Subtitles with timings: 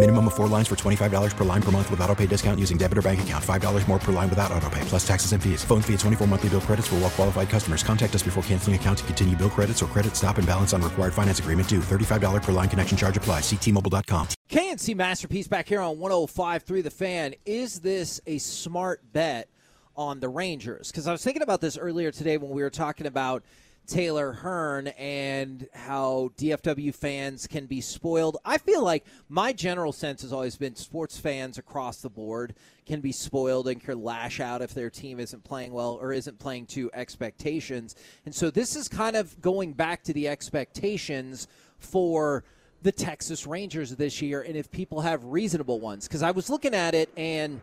[0.00, 2.78] Minimum of four lines for $25 per line per month with auto pay discount using
[2.78, 3.44] debit or bank account.
[3.44, 5.62] $5 more per line without auto pay, plus taxes and fees.
[5.62, 7.82] Phone fee at 24 monthly bill credits for all well qualified customers.
[7.82, 10.80] Contact us before canceling account to continue bill credits or credit stop and balance on
[10.80, 11.80] required finance agreement due.
[11.80, 13.42] $35 per line connection charge applies.
[13.42, 14.28] Ctmobile.com.
[14.48, 17.34] KNC Masterpiece back here on 105.3 The Fan.
[17.44, 19.50] Is this a smart bet
[19.96, 20.90] on the Rangers?
[20.90, 23.44] Because I was thinking about this earlier today when we were talking about
[23.90, 28.36] Taylor Hearn and how DFW fans can be spoiled.
[28.44, 32.54] I feel like my general sense has always been sports fans across the board
[32.86, 36.38] can be spoiled and can lash out if their team isn't playing well or isn't
[36.38, 37.96] playing to expectations.
[38.24, 42.44] And so this is kind of going back to the expectations for
[42.82, 46.06] the Texas Rangers this year and if people have reasonable ones.
[46.06, 47.60] Because I was looking at it and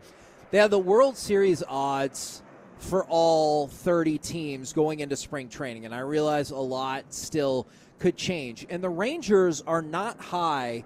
[0.50, 2.42] they have the World Series odds
[2.78, 5.84] for all 30 teams going into spring training.
[5.84, 7.66] And I realize a lot still
[7.98, 8.66] could change.
[8.70, 10.84] And the Rangers are not high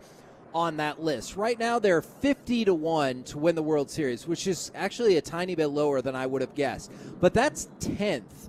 [0.54, 1.36] on that list.
[1.36, 5.22] Right now, they're 50 to 1 to win the World Series, which is actually a
[5.22, 6.90] tiny bit lower than I would have guessed.
[7.20, 8.48] But that's 10th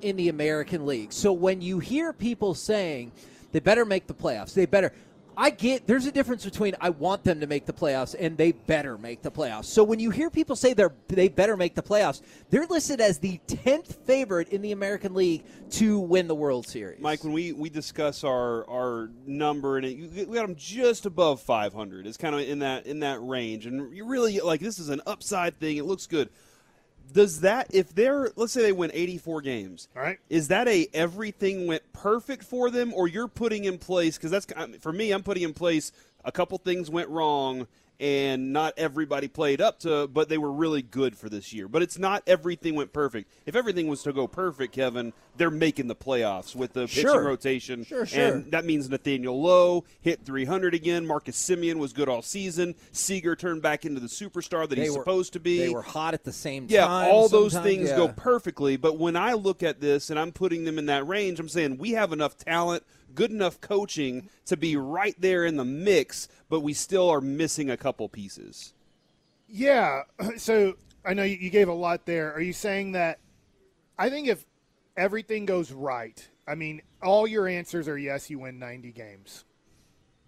[0.00, 1.12] in the American League.
[1.12, 3.12] So when you hear people saying
[3.52, 4.92] they better make the playoffs, they better.
[5.36, 8.52] I get there's a difference between I want them to make the playoffs and they
[8.52, 9.66] better make the playoffs.
[9.66, 13.18] So when you hear people say they're they better make the playoffs, they're listed as
[13.18, 17.00] the tenth favorite in the American League to win the World Series.
[17.00, 21.40] Mike, when we, we discuss our our number and it, we got them just above
[21.40, 22.06] 500.
[22.06, 25.00] It's kind of in that in that range, and you really like this is an
[25.06, 25.76] upside thing.
[25.76, 26.30] It looks good.
[27.12, 30.18] Does that if they're let's say they win 84 games, All right.
[30.28, 34.46] Is that a everything went perfect for them, or you're putting in place because that's
[34.80, 35.12] for me.
[35.12, 35.92] I'm putting in place
[36.24, 37.66] a couple things went wrong.
[38.00, 41.68] And not everybody played up to, but they were really good for this year.
[41.68, 43.30] But it's not everything went perfect.
[43.46, 47.84] If everything was to go perfect, Kevin, they're making the playoffs with the pitching rotation.
[47.84, 48.34] Sure, sure.
[48.34, 51.06] And that means Nathaniel Lowe hit 300 again.
[51.06, 52.74] Marcus Semien was good all season.
[52.92, 55.58] Seager turned back into the superstar that They he's were- supposed to be.
[55.58, 57.10] They were hot at the same yeah, time.
[57.10, 57.96] all those things yeah.
[57.96, 58.76] go perfectly.
[58.76, 61.78] But when I look at this and I'm putting them in that range, I'm saying
[61.78, 62.82] we have enough talent,
[63.14, 67.70] good enough coaching to be right there in the mix, but we still are missing
[67.70, 68.72] a couple pieces.
[69.48, 70.02] Yeah.
[70.36, 72.32] So I know you gave a lot there.
[72.32, 73.18] Are you saying that?
[73.98, 74.44] I think if
[74.96, 79.44] everything goes right, I mean, all your answers are yes, you win 90 games.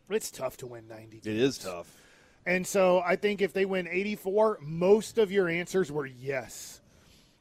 [0.09, 1.27] It's tough to win 90 games.
[1.27, 2.01] It is tough.
[2.45, 6.81] And so I think if they win 84, most of your answers were yes.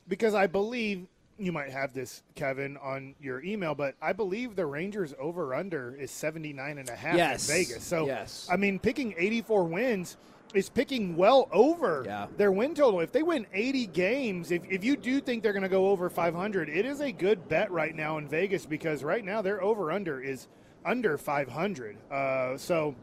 [0.08, 1.08] Because I believe
[1.38, 5.96] you might have this Kevin on your email, but I believe the Rangers over under
[5.96, 7.50] is 79 and a half Yes.
[7.50, 7.84] in Vegas.
[7.84, 8.48] So Yes.
[8.50, 10.18] I mean picking 84 wins
[10.54, 12.28] is picking well over Yeah.
[12.38, 13.02] their win total.
[13.02, 16.10] If they win 80 games, if, if you do think they're going to go over
[16.10, 19.92] 500, it is a good bet right now in Vegas because right now their over
[19.92, 20.48] under is
[20.86, 21.98] under 500.
[22.10, 22.96] Uh, so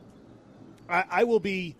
[0.88, 1.76] I, I will be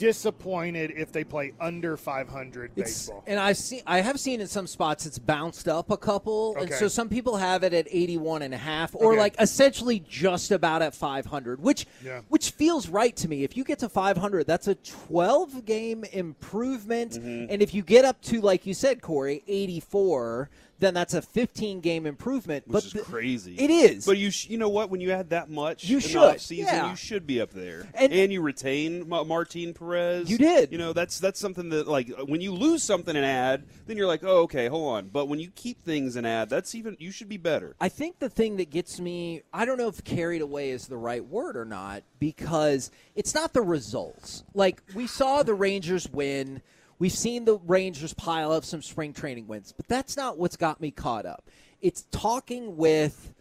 [0.00, 3.22] disappointed if they play under 500 It's, baseball.
[3.26, 6.72] and I've seen, I have seen in some spots it's bounced up a couple, and
[6.72, 9.20] so some people have it at 81 and a half, or Okay.
[9.20, 12.22] like essentially just about at 500, which Yeah.
[12.28, 13.44] which feels right to me.
[13.44, 17.52] If you get to 500, that's a 12 game improvement, Mm-hmm.
[17.52, 20.48] and if you get up to like you said, Corey, 84,
[20.80, 22.66] then that's a 15 game improvement.
[22.66, 23.54] Which but is the- crazy.
[23.56, 24.04] It is.
[24.06, 24.90] But you, sh- you know what?
[24.90, 26.90] When you add that much, You in should, season, yeah.
[26.90, 27.86] you should be up there.
[27.94, 30.28] And- And, you retain Ma- Martin Perez.
[30.30, 30.72] You did.
[30.72, 34.06] You know that's that's something that like when you lose something and add, then you're
[34.06, 35.08] like, oh, okay, hold on.
[35.08, 37.76] But when you keep things and add, that's even you should be better.
[37.80, 40.96] I think the thing that gets me, I don't know if carried away is the
[40.96, 44.44] right word or not, because it's not the results.
[44.54, 46.62] Like, we saw the Rangers win.
[47.00, 50.82] We've seen the Rangers pile up some spring training wins, but that's not what's got
[50.82, 51.48] me caught up.
[51.80, 53.32] It's talking with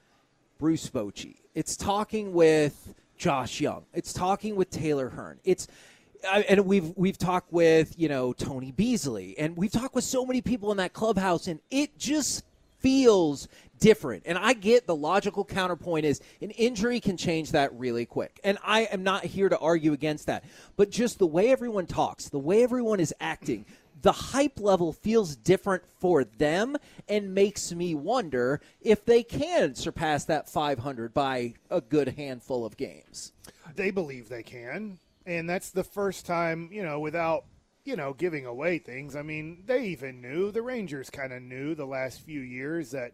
[0.58, 1.36] Bruce Bochy.
[1.54, 3.84] It's talking with Josh Jung.
[3.94, 5.40] It's talking with Taylor Hearn.
[5.44, 5.68] It's
[6.48, 10.42] and we've we've talked with you know Tony Beasley, and we've talked with so many
[10.42, 12.46] people in that clubhouse, and it just
[12.80, 14.24] feels different.
[14.26, 18.58] And I get the logical counterpoint is an injury can change that really quick, and
[18.64, 20.44] I am not here to argue against that.
[20.76, 23.66] But just the way everyone talks, the way everyone is acting,
[24.02, 26.78] the hype level feels different for them
[27.08, 32.78] and makes me wonder if they can surpass that 500 by a good handful of
[32.78, 33.34] games.
[33.76, 35.00] they believe they can.
[35.26, 37.44] and that's the first time you know without
[37.84, 39.16] you know giving away things.
[39.16, 43.14] I mean, they even knew the Rangers kind of knew the last few years that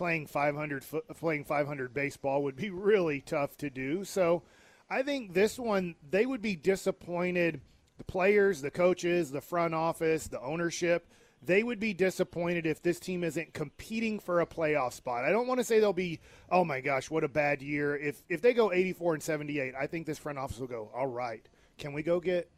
[0.00, 4.02] playing 500 fo- playing 500 baseball would be really tough to do.
[4.02, 4.42] So
[4.88, 7.60] I think this one they would be disappointed.
[7.98, 11.06] The players, the coaches, the front office, the ownership,
[11.42, 15.26] they would be disappointed if this team isn't competing for a playoff spot.
[15.26, 16.20] I don't want to say they'll be,
[16.50, 17.94] oh my gosh, what a bad year.
[17.94, 21.08] If if they go 84 and 78, I think this front office will go, all
[21.08, 22.50] right, can we go get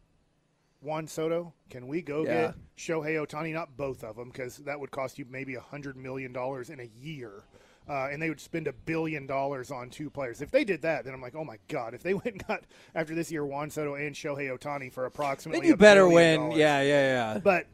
[0.82, 1.54] Juan Soto?
[1.70, 2.48] Can we go Yeah.
[2.48, 3.52] get Shohei Ohtani?
[3.52, 6.80] Not both of them, because that would cost you maybe a hundred million dollars in
[6.80, 7.44] a year,
[7.88, 10.40] uh, and they would spend a billion dollars on two players.
[10.42, 11.94] If they did that, then I'm like, oh my god!
[11.94, 12.64] If they went and got
[12.94, 16.40] after this year Juan Soto and Shohei Ohtani for approximately, you a better win.
[16.40, 16.58] dollars.
[16.58, 17.38] Yeah, yeah, yeah.
[17.38, 17.66] But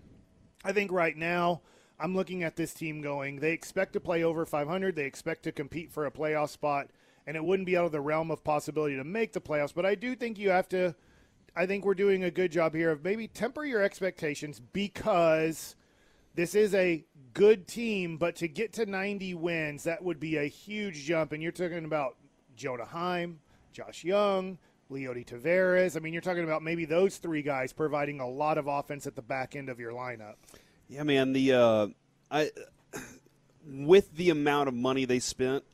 [0.64, 1.62] I think right now,
[1.98, 4.94] I'm looking at this team going, they expect to play over 500.
[4.96, 6.88] They expect to compete for a playoff spot,
[7.26, 9.74] and it wouldn't be out of the realm of possibility to make the playoffs.
[9.74, 10.94] But I do think you have to,
[11.58, 15.74] I think we're doing a good job here of maybe temper your expectations because
[16.36, 20.44] this is a good team, but to get to 90 wins, that would be a
[20.44, 21.32] huge jump.
[21.32, 22.14] And you're talking about
[22.54, 23.40] Jonah Heim,
[23.72, 24.58] Josh Jung,
[24.88, 25.96] Leody Taveras.
[25.96, 29.16] I mean, you're talking about maybe those three guys providing a lot of offense at
[29.16, 30.34] the back end of your lineup.
[30.88, 31.32] Yeah, man.
[31.32, 31.86] The uh,
[32.30, 32.52] I
[33.66, 35.64] with the amount of money they spent,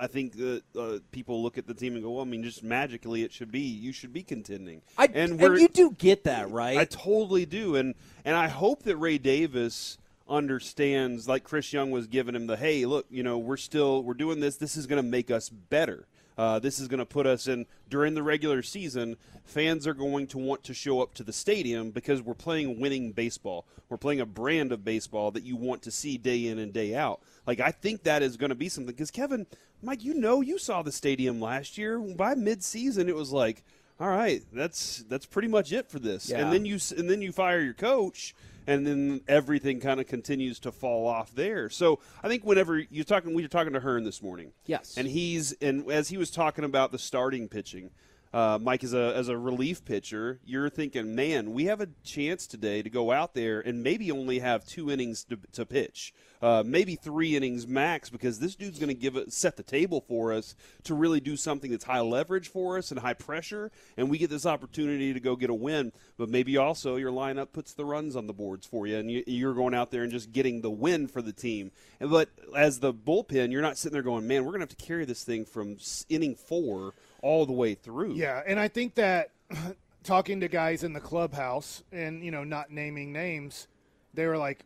[0.00, 2.64] I think that uh, people look at the team and go, "Well, I mean, just
[2.64, 6.50] magically, it should be you should be contending." I, and and, you do get that,
[6.50, 6.78] right?
[6.78, 7.94] I totally do, and
[8.24, 12.86] and I hope that Ray Davis understands, like Chris Young was giving him the, "Hey,
[12.86, 14.56] look, you know, we're still we're doing this.
[14.56, 16.06] This is going to make us better."
[16.38, 19.14] Uh, this is going to put us in during the regular season.
[19.44, 23.12] Fans are going to want to show up to the stadium because we're playing winning
[23.12, 23.66] baseball.
[23.90, 26.94] We're playing a brand of baseball that you want to see day in and day
[26.94, 27.20] out.
[27.50, 29.44] Like I think that is going to be something because Kevin,
[29.82, 31.98] Mike, you know, you saw the stadium last year.
[31.98, 33.64] By mid-season, it was like,
[33.98, 36.30] all right, that's that's pretty much it for this.
[36.30, 36.38] Yeah.
[36.38, 38.36] And then you and then you fire your coach,
[38.68, 41.68] and then everything kind of continues to fall off there.
[41.68, 44.52] So I think whenever you're talking, we were talking to Hearn this morning.
[44.66, 44.94] Yes.
[44.96, 47.90] And he's and as he was talking about the starting pitching,
[48.32, 52.46] uh, Mike as a as a relief pitcher, you're thinking, man, we have a chance
[52.46, 56.62] today to go out there and maybe only have two innings to, to pitch, uh,
[56.64, 60.32] maybe three innings max, because this dude's going to give it set the table for
[60.32, 60.54] us
[60.84, 64.30] to really do something that's high leverage for us and high pressure, and we get
[64.30, 65.92] this opportunity to go get a win.
[66.16, 69.24] But maybe also your lineup puts the runs on the boards for you, and you,
[69.26, 71.72] you're going out there and just getting the win for the team.
[71.98, 74.76] And but as the bullpen, you're not sitting there going, man, we're going to have
[74.76, 75.78] to carry this thing from
[76.08, 78.14] inning four all the way through.
[78.14, 79.30] Yeah, and I think that
[80.04, 83.68] talking to guys in the clubhouse and you know not naming names,
[84.14, 84.64] they were like,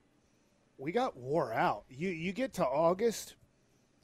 [0.79, 1.85] "We got wore out.
[1.89, 3.35] You you get to August,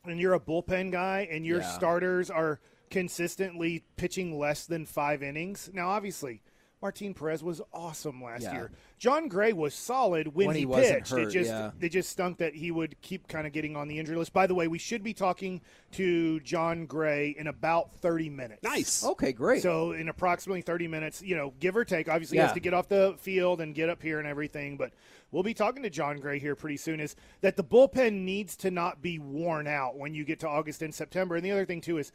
[0.05, 1.69] and you're a bullpen guy, and your Yeah.
[1.73, 2.61] starters are
[2.91, 5.71] consistently pitching less than five innings.
[5.73, 6.43] Now, obviously."
[6.83, 8.53] Martin Perez was awesome last Yeah.
[8.55, 8.71] year.
[8.99, 11.11] Jon Gray was solid when, When he, he pitched.
[11.11, 11.71] hurt, it just yeah.
[11.81, 14.33] it just stunk that he would keep kind of getting on the injury list.
[14.33, 15.61] By the way, we should be talking
[15.93, 18.63] to Jon Gray in about 30 minutes.
[18.63, 19.05] Nice.
[19.05, 19.63] okay, great.
[19.63, 22.73] So in approximately 30 minutes, you know, give or take, obviously he has to get
[22.73, 24.93] off the field and get up here and everything, but
[25.33, 28.71] we'll be talking to Jon Gray here pretty soon is that the bullpen needs to
[28.71, 31.37] not be worn out when you get to August and September.
[31.37, 32.11] And the other thing too is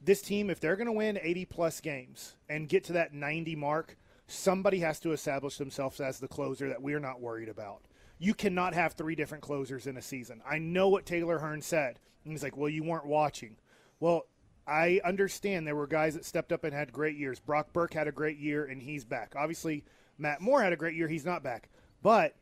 [0.00, 3.56] this team if they're going to win 80 plus games and get to that 90
[3.56, 3.96] mark,
[4.26, 7.82] somebody has to establish themselves as the closer that we're not worried about.
[8.18, 10.42] You cannot have three different closers in a season.
[10.48, 12.00] I know what Taylor Hearn said.
[12.24, 13.56] And he's like, "Well, you weren't watching."
[14.00, 14.26] Well,
[14.66, 17.40] I understand there were guys that stepped up and had great years.
[17.40, 19.34] Brock Burke had a great year and he's back.
[19.34, 19.84] Obviously,
[20.18, 21.70] Matt Moore had a great year, he's not back.
[22.02, 22.36] But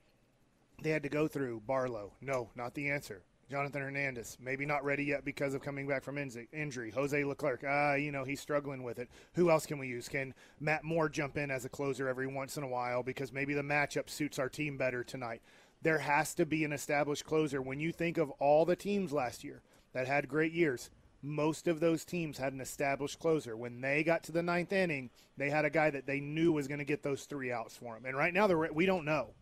[0.82, 2.14] they had to go through Barlow.
[2.20, 3.22] No, not the answer.
[3.48, 6.90] Jonathan Hernandez, maybe not ready yet because of coming back from injury.
[6.90, 9.08] Jose Leclerc, ah, you know, he's struggling with it.
[9.34, 10.08] Who else can we use?
[10.08, 13.54] Can Matt Moore jump in as a closer every once in a while because maybe
[13.54, 15.42] the matchup suits our team better tonight?
[15.80, 17.62] There has to be an established closer.
[17.62, 19.62] When you think of all the teams last year
[19.92, 20.90] that had great years,
[21.22, 23.56] most of those teams had an established closer.
[23.56, 26.66] When they got to the ninth inning, they had a guy that they knew was
[26.66, 28.06] going to get those three outs for them.
[28.06, 29.34] And right now, we don't know.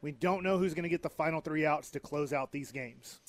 [0.00, 2.72] We don't know who's going to get the final three outs to close out these
[2.72, 3.20] games.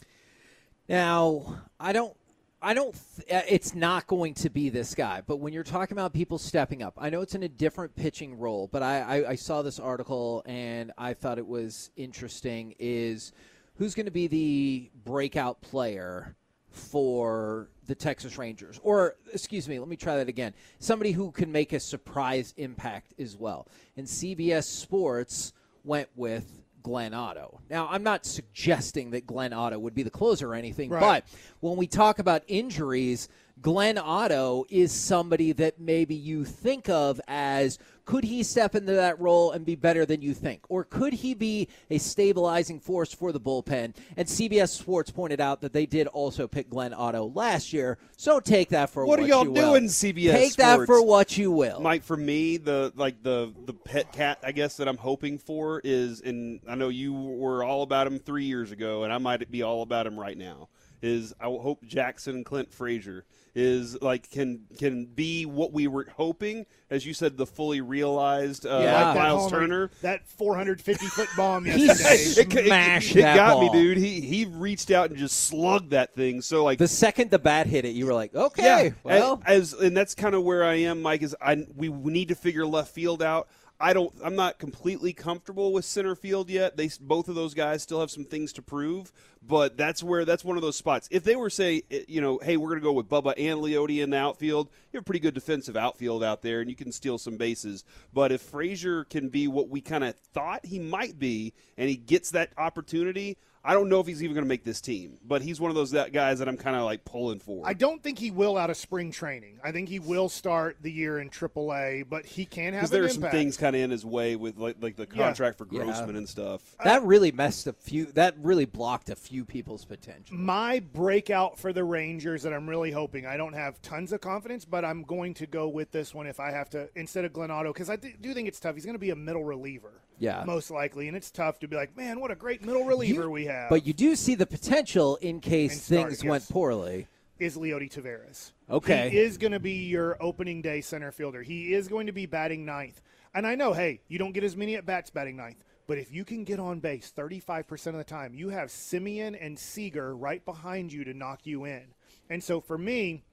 [0.91, 2.13] Now, I don't.
[2.61, 2.93] I don't.
[3.19, 5.21] Uh, it's not going to be this guy.
[5.25, 8.37] But when you're talking about people stepping up, I know it's in a different pitching
[8.37, 8.67] role.
[8.69, 12.75] But I, I, I saw this article and I thought it was interesting.
[12.77, 13.31] Is
[13.75, 16.35] who's going to be the breakout player
[16.69, 18.77] for the Texas Rangers?
[18.83, 20.53] Or excuse me, let me try that again.
[20.79, 23.65] Somebody who can make a surprise impact as well.
[23.95, 25.53] And CBS Sports
[25.85, 27.59] went with Glenn Otto.
[27.69, 31.01] Now, I'm not suggesting that Glenn Otto would be the closer or anything, Right.
[31.01, 33.29] but when we talk about injuries,
[33.61, 39.19] Glenn Otto is somebody that maybe you think of as Could he step into that
[39.19, 40.61] role and be better than you think?
[40.69, 43.95] Or could he be a stabilizing force for the bullpen?
[44.17, 47.97] And CBS Sports pointed out that they did also pick Glenn Otto last year.
[48.17, 49.73] So take that for What what, are y'all you will.
[49.73, 51.79] doing, CBS Take that for what you will.
[51.79, 55.81] Mike, for me, the like the the pet cat, I guess that I'm hoping for
[55.83, 59.49] is, and I know you were all about him three years ago, and I might
[59.51, 60.69] be all about him right now.
[61.01, 66.65] Is I hope Jackson Clint Frazier is like can can be what we were hoping,
[66.89, 68.93] as you said, the fully realized uh, Yeah.
[69.05, 69.91] like That Miles homer, Turner.
[70.03, 72.41] That 450 foot bomb He yesterday.
[72.41, 73.73] It, it- Smashed it that got ball.
[73.73, 73.97] me, dude.
[73.97, 76.41] He he reached out and just slugged that thing.
[76.41, 79.41] So like the second the bat hit it, you were like, okay, yeah, well.
[79.45, 81.23] as, and that's kind of where I am, Mike.
[81.23, 83.47] Is I we need to figure left field out.
[83.83, 84.13] I don't.
[84.23, 86.77] I'm not completely comfortable with center field yet.
[86.77, 90.43] They both of those guys still have some things to prove, but that's where that's
[90.43, 91.07] one of those spots.
[91.11, 93.59] If they were say, eh, you know, hey, we're going to go with Bubba and
[93.61, 96.75] Leody in the outfield, you have a pretty good defensive outfield out there, and you
[96.75, 97.83] can steal some bases.
[98.13, 101.95] But if Frazier can be what we kind of thought he might be, and he
[101.95, 103.37] gets that opportunity.
[103.63, 105.75] I don't know if he's even going to make this team, but he's one of
[105.75, 107.61] those that guys that I'm kind of like pulling for.
[107.63, 109.59] I don't think he will out of spring training.
[109.63, 112.95] I think he will start the year in AAA, but he can have because an
[112.95, 115.25] there are some things kind of in his way with like, like the Yeah.
[115.25, 115.83] contract for Yeah.
[115.83, 116.75] Grossman and stuff.
[116.83, 118.05] that really messed a few.
[118.05, 120.35] That really blocked a few people's potential.
[120.35, 123.25] My breakout for the Rangers that I'm really hoping.
[123.25, 126.39] I don't have tons of confidence, but I'm going to go with this one if
[126.39, 128.75] I have to instead of Glenn Otto because I th- do think it's tough.
[128.75, 130.43] He's going to be a middle reliever, Yeah.
[130.45, 133.29] most likely, and it's tough to be like, man, what a great middle reliever You-
[133.31, 133.69] we have.
[133.69, 136.29] But you do see the potential in case start, things yes.
[136.29, 137.07] went poorly.
[137.39, 138.51] is Leody Taveras.
[138.69, 139.09] Okay.
[139.09, 141.41] He is going to be your opening day center fielder.
[141.41, 143.01] He is going to be batting ninth.
[143.33, 145.63] And I know, hey, you don't get as many at bats batting ninth.
[145.87, 149.57] But if you can get on base 35% of the time, you have Semien and
[149.57, 151.93] Seager right behind you to knock you in.
[152.29, 153.23] And so for me,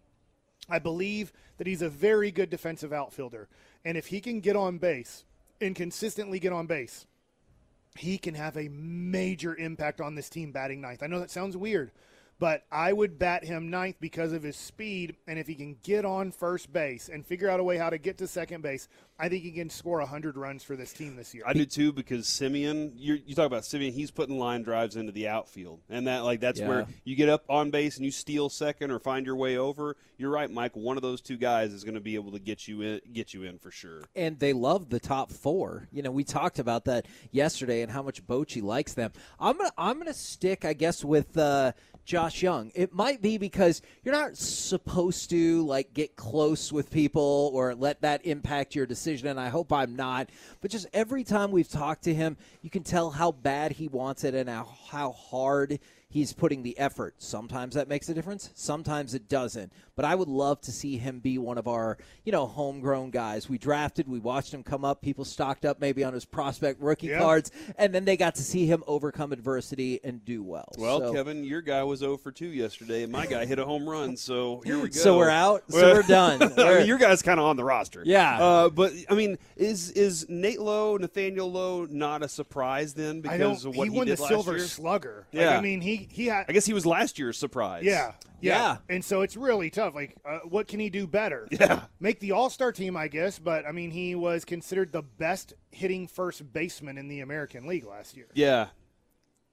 [0.69, 3.49] I believe that he's a very good defensive outfielder.
[3.85, 5.25] And if he can get on base
[5.61, 7.07] and consistently get on base,
[7.97, 11.03] he can have a major impact on this team batting ninth.
[11.03, 11.91] I know that sounds weird,
[12.39, 15.17] but I would bat him ninth because of his speed.
[15.27, 17.99] And if he can get on first base and figure out a way how to
[17.99, 18.89] get to second base,
[19.21, 21.43] I think he can score 100 runs for this team this year.
[21.47, 25.11] I do too because Semien, you you talk about Semien, he's putting line drives into
[25.11, 26.69] the outfield, and that like that's Yeah.
[26.69, 29.97] where you get up on base and you steal second or find your way over.
[30.19, 30.77] You're right, Mike.
[30.77, 33.35] One of those two guys is going to be able to get you in, get
[33.35, 34.03] you in for sure.
[34.15, 35.89] and they love the top four.
[35.93, 39.13] You know, we talked about that yesterday and how much Bochy likes them.
[39.41, 41.73] I'm gonna I'm gonna stick, I guess, with uh,
[42.05, 42.71] Josh Jung.
[42.75, 48.01] It might be because you're not supposed to like get close with people or let
[48.03, 50.29] that impact your decision, and I hope I'm not.
[50.61, 54.25] But just every time we've talked to him, you can tell how bad he wants
[54.25, 55.79] it and how, how hard
[56.11, 57.15] he's putting the effort.
[57.19, 59.73] Sometimes that makes a difference, sometimes it doesn't.
[59.95, 63.49] But I would love to see him be one of our, you know, homegrown guys.
[63.49, 67.09] We drafted, we watched him come up, people stocked up maybe on his prospect rookie
[67.09, 67.19] Yeah.
[67.19, 70.69] cards, and then they got to see him overcome adversity and do well.
[70.79, 73.65] Well, So- Kevin, your guy was 0 for 2 yesterday, and my guy hit a
[73.65, 74.17] home run.
[74.17, 74.99] So here we go.
[74.99, 75.65] So we're out?
[75.69, 76.43] So we're done.
[76.43, 78.03] I We're- mean, your guy's kind of on the roster.
[78.07, 78.39] Yeah.
[78.41, 83.65] Uh, but I mean, is is Nate Lowe, Nathaniel Lowe, not a surprise then because
[83.65, 84.67] of what he he, won did the last Silver year?
[84.67, 85.27] Slugger.
[85.33, 85.59] Like, Yeah.
[85.59, 86.47] I mean, he he had.
[86.49, 87.85] I guess he was last year's surprise.
[87.85, 88.77] Yeah, yeah, Yeah.
[88.89, 89.95] And so it's really tough.
[89.95, 91.47] Like, uh, what can he do better?
[91.59, 91.83] Yeah.
[91.99, 93.39] Make the All Star team, I guess.
[93.39, 97.85] But I mean, he was considered the best hitting first baseman in the American League
[97.85, 98.29] last year.
[98.35, 98.69] Yeah.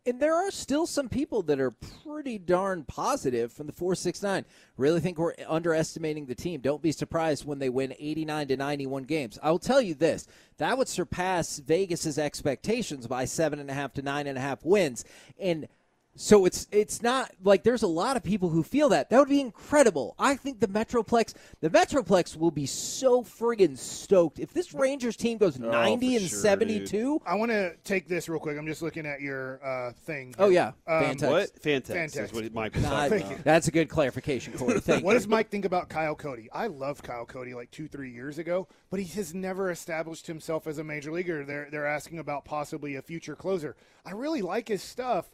[0.07, 4.45] And there are still some people that are pretty darn positive from the 469.
[4.77, 6.61] Really think we're underestimating the team.
[6.61, 9.39] Don't be surprised when they win 89 to 91 games.
[9.41, 13.93] I will tell you this that would surpass Vegas's expectations by seven and a half
[13.93, 15.05] to nine and a half wins.
[15.39, 15.67] And
[16.17, 19.09] so it's it's not like there's a lot of people who feel that.
[19.09, 20.15] That would be incredible.
[20.17, 25.37] I think the Metroplex the Metroplex will be so friggin' stoked if this Rangers team
[25.37, 27.21] goes 90 and sure, 72.
[27.25, 28.57] I want to take this real quick.
[28.57, 30.33] I'm just looking at your uh, thing.
[30.39, 31.29] Oh yeah, Um, fantastic.
[31.29, 31.61] What?
[31.61, 31.95] Fantex.
[31.95, 32.13] Fantex.
[32.13, 33.43] That's what Mike was Nah, talking about.
[33.43, 34.79] that's a good clarification, Corey.
[34.79, 35.19] Thank What you.
[35.19, 36.49] does Mike think about Kyle Cody?
[36.53, 40.65] I loved Kyle Cody like two, three years ago, but he has never established himself
[40.67, 41.43] as a major leaguer.
[41.43, 43.75] They're they're asking about possibly a future closer.
[44.05, 45.29] I really like his stuff,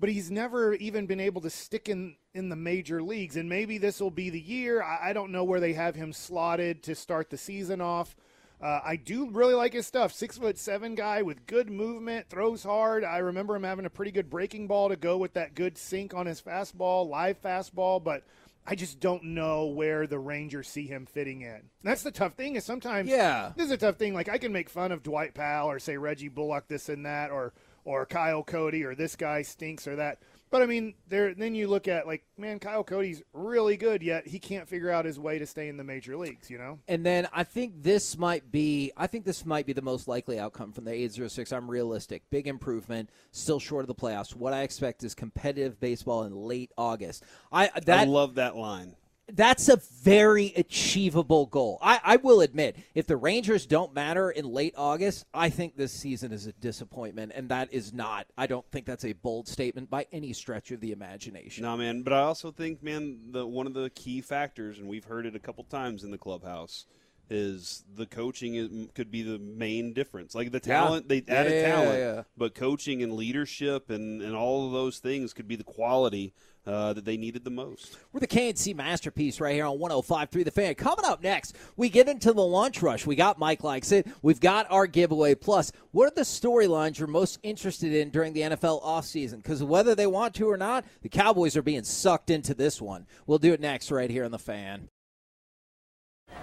[0.00, 3.36] but he's never even been able to stick in in the major leagues.
[3.36, 4.82] And maybe this will be the year.
[4.82, 8.16] I, I don't know where they have him slotted to start the season off.
[8.62, 10.12] Uh, I do really like his stuff.
[10.12, 13.04] Six foot seven guy with good movement, throws hard.
[13.04, 16.14] I remember him having a pretty good breaking ball to go with that good sink
[16.14, 18.22] on his fastball, live fastball, but
[18.66, 21.62] I just don't know where the Rangers see him fitting in.
[21.82, 23.52] That's the tough thing is sometimes Yeah.
[23.54, 24.14] this is a tough thing.
[24.14, 27.30] Like I can make fun of Dwight Powell or say Reggie Bullock this and that
[27.30, 27.52] or
[27.84, 30.18] or Kyle Cody or this guy stinks or that.
[30.50, 31.34] But I mean, there.
[31.34, 35.04] Then you look at like, man, Kyle Cody's really good, yet he can't figure out
[35.04, 36.48] his way to stay in the major leagues.
[36.48, 36.78] You know.
[36.86, 40.38] And then I think this might be I think this might be the most likely
[40.38, 41.52] outcome from the 806.
[41.52, 42.22] I'm realistic.
[42.30, 44.36] Big improvement, still short of the playoffs.
[44.36, 47.24] What I expect is competitive baseball in late August.
[47.50, 48.94] I that I love that line.
[49.32, 51.78] That's a very achievable goal.
[51.80, 55.92] I, I will admit, if the Rangers don't matter in late August, I think this
[55.92, 58.26] season is a disappointment, and that is not.
[58.36, 61.62] I don't think that's a bold statement by any stretch of the imagination.
[61.62, 62.02] No, man.
[62.02, 65.34] But I also think, man, the one of the key factors, and we've heard it
[65.34, 66.84] a couple times in the clubhouse,
[67.30, 70.34] is the coaching is, could be the main difference.
[70.34, 72.22] Like the talent, they Yeah, added yeah, yeah, talent, yeah.
[72.36, 76.34] but coaching and leadership and, and all of those things could be the quality
[76.66, 77.98] uh, that they needed the most.
[78.12, 80.74] We're the KNC masterpiece right here on 105.3 The Fan.
[80.74, 83.06] Coming up next, we get into the lunch rush.
[83.06, 84.06] We got Mike Likes It.
[84.22, 85.34] We've got our giveaway.
[85.34, 89.36] Plus, what are the storylines you're most interested in during the NFL offseason?
[89.36, 93.06] Because whether they want to or not, the Cowboys are being sucked into this one.
[93.26, 94.88] We'll do it next right here on The Fan.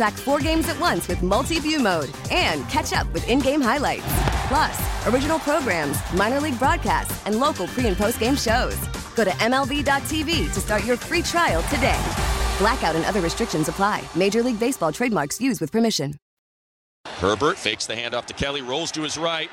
[0.00, 3.60] Track four games at once with multi view mode and catch up with in game
[3.60, 4.06] highlights.
[4.48, 8.78] Plus, original programs, minor league broadcasts, and local pre and post game shows.
[9.14, 12.00] Go to MLB.tv to start your free trial today.
[12.56, 14.02] Blackout and other restrictions apply.
[14.16, 16.14] Major League Baseball trademarks used with permission.
[17.18, 19.50] Herbert fakes the handoff to Kelly, rolls to his right.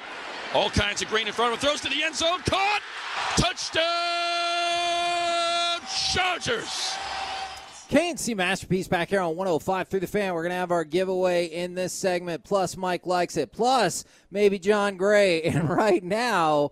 [0.54, 2.82] All kinds of green in front of him, throws to the end zone, caught!
[3.36, 3.84] Touchdown!
[6.14, 6.98] Chargers!
[7.90, 10.34] KNC Masterpiece back here on 105 through the fan.
[10.34, 12.44] We're going to have our giveaway in this segment.
[12.44, 13.54] Plus, Mike likes it.
[13.54, 15.42] Plus, maybe Jon Gray.
[15.58, 16.72] And right now,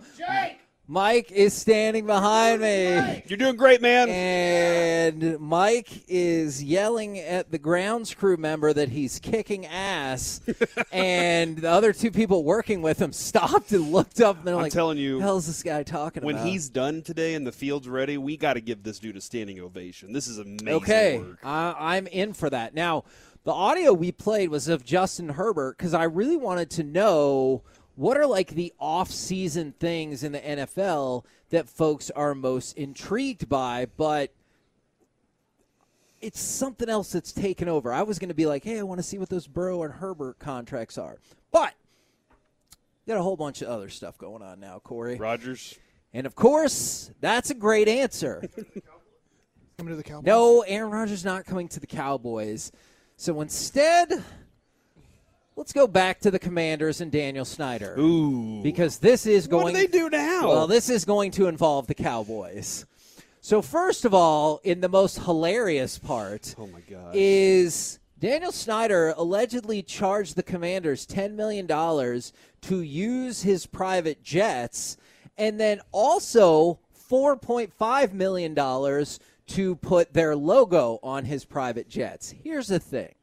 [0.87, 3.23] Mike is standing behind me.
[3.27, 4.07] You're doing great, man.
[4.07, 10.41] And Mike is yelling at the grounds crew member that he's kicking ass.
[10.91, 14.61] and the other two people working with him stopped and looked up and they're I'm
[14.61, 17.47] like, telling you, "The hell's this guy talking when about?" When he's done today and
[17.47, 20.13] the field's ready, we got to give this dude a standing ovation.
[20.13, 21.39] This is amazing Okay, work.
[21.43, 22.75] I, I'm in for that.
[22.75, 23.05] Now,
[23.43, 27.63] the audio we played was of Justin Herbert because I really wanted to know
[27.95, 33.87] what are like the off-season things in the NFL that folks are most intrigued by,
[33.97, 34.31] but
[36.21, 37.93] it's something else that's taken over.
[37.93, 39.93] I was going to be like, hey, I want to see what those Burrow and
[39.93, 41.19] Herbert contracts are,
[41.51, 41.73] but
[43.05, 45.17] you got a whole bunch of other stuff going on now, Corey.
[45.17, 45.77] Rodgers.
[46.13, 48.41] And of course, that's a great answer.
[49.77, 50.25] Coming to the Cowboys.
[50.25, 52.71] No, Aaron Rodgers not coming to the Cowboys.
[53.17, 54.23] So instead,
[55.55, 57.95] let's go back to the Commanders and Daniel Snyder.
[57.97, 58.61] Ooh.
[58.61, 60.47] Because this is going What do they do now?
[60.47, 62.85] Well, this is going to involve the Cowboys.
[63.41, 67.11] So first of all, in the most hilarious part oh my god.
[67.13, 74.97] is Daniel Snyder allegedly charged the Commanders $10 million to use his private jets
[75.37, 78.55] and then also $4.5 million
[79.47, 82.33] to put their logo on his private jets.
[82.43, 83.13] Here's the thing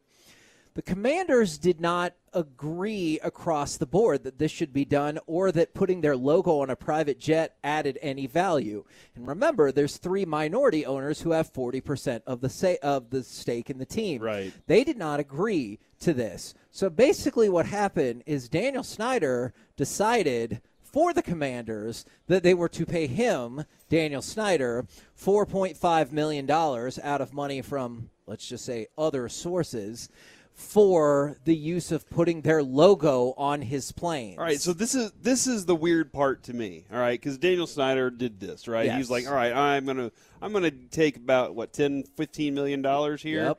[0.74, 5.74] the commanders did not agree across the board that this should be done or that
[5.74, 8.84] putting their logo on a private jet added any value.
[9.14, 13.70] And remember, there's three minority owners who have 40% of the say, of the stake
[13.70, 14.22] in the team.
[14.22, 14.52] Right.
[14.66, 16.54] They did not agree to this.
[16.70, 20.60] So basically what happened is Daniel Snyder decided
[20.92, 24.86] for the commanders that they were to pay him, Daniel Snyder,
[25.18, 30.10] $4.5 million out of money from, let's just say, other sources
[30.54, 34.38] for the use of putting their logo on his plane.
[34.38, 36.84] All right, so this is this is the weird part to me.
[36.92, 38.86] All right, because Daniel Snyder did this, right?
[38.86, 38.96] Yes.
[38.98, 43.22] He's like, all right, I'm gonna I'm gonna take about what 10, 15 million dollars
[43.22, 43.44] here.
[43.44, 43.58] Yep.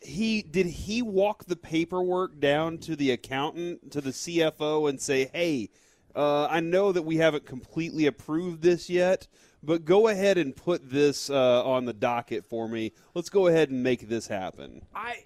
[0.00, 5.30] He did he walk the paperwork down to the accountant to the CFO and say,
[5.32, 5.70] hey,
[6.14, 9.26] uh, I know that we haven't completely approved this yet.
[9.64, 12.92] But go ahead and put this uh, on the docket for me.
[13.14, 14.82] Let's go ahead and make this happen.
[14.94, 15.24] I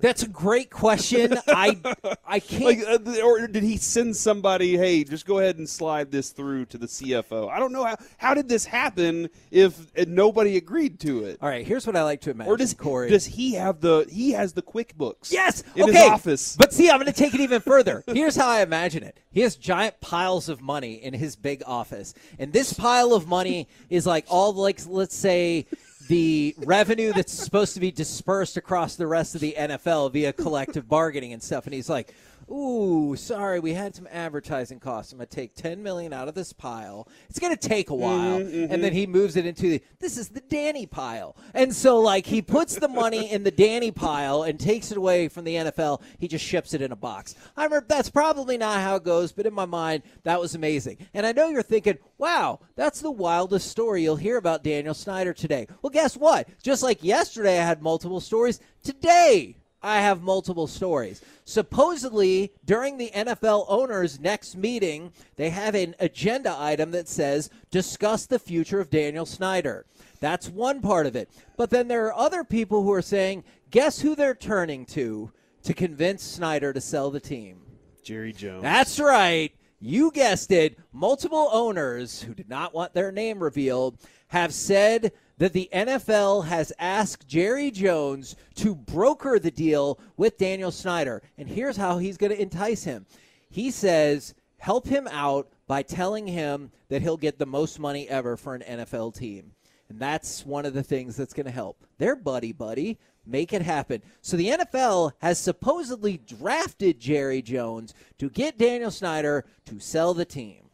[0.00, 1.36] that's a great question.
[1.48, 1.78] I
[2.26, 4.76] I can't Like, uh, or did he send somebody?
[4.76, 7.50] Hey, just go ahead and slide this through to the CFO.
[7.50, 7.96] I don't know how.
[8.18, 11.38] How did this happen if nobody agreed to it?
[11.40, 12.52] All right, here's what I like to imagine.
[12.52, 13.10] Or does Corey?
[13.10, 15.32] does he have the he has the QuickBooks?
[15.32, 15.62] Yes.
[15.74, 15.92] in okay.
[15.92, 16.56] his office.
[16.56, 18.04] But see, I'm going to take it even further.
[18.06, 19.18] Here's how I imagine it.
[19.30, 23.68] He has giant piles of money in his big office, and this pile of money
[23.90, 25.66] is like all like let's say
[26.08, 30.88] the revenue that's supposed to be dispersed across the rest of the NFL via collective
[30.88, 31.66] bargaining and stuff.
[31.66, 32.14] And he's like,
[32.50, 35.12] "Ooh, sorry, we had some advertising costs.
[35.12, 37.08] I'm going to take 10 million out of this pile.
[37.28, 38.92] It's going to take a mm-hmm, while." And then mm-hmm.
[38.92, 41.36] he moves it into the this is the Danny pile.
[41.54, 45.28] And so like he puts the money in the Danny pile and takes it away
[45.28, 46.02] from the NFL.
[46.18, 47.34] He just ships it in a box.
[47.56, 50.98] I remember that's probably not how it goes, but in my mind that was amazing.
[51.14, 55.32] And I know you're thinking, "Wow, that's the wildest story you'll hear about Daniel Snyder
[55.32, 56.48] today." Well, guess what?
[56.62, 61.22] Just like yesterday I had multiple stories, today I have multiple stories.
[61.44, 68.26] Supposedly, during the NFL owners' next meeting, they have an agenda item that says discuss
[68.26, 69.86] the future of Daniel Snyder.
[70.20, 71.30] That's one part of it.
[71.56, 75.30] But then there are other people who are saying, guess who they're turning to
[75.62, 77.60] to convince Snyder to sell the team?
[78.02, 78.62] Jerry Jones.
[78.62, 79.52] That's right.
[79.80, 80.78] You guessed it.
[80.92, 86.72] Multiple owners who did not want their name revealed have said that the NFL has
[86.78, 91.22] asked Jerry Jones to broker the deal with Daniel Snyder.
[91.36, 93.06] And here's how he's going to entice him.
[93.50, 98.36] He says, help him out by telling him that he'll get the most money ever
[98.36, 99.52] for an NFL team.
[99.88, 101.84] And that's one of the things that's going to help.
[101.98, 102.98] They're buddy buddy.
[103.24, 104.02] Make it happen.
[104.20, 110.24] So the NFL has supposedly drafted Jerry Jones to get Daniel Snyder to sell the
[110.24, 110.65] team.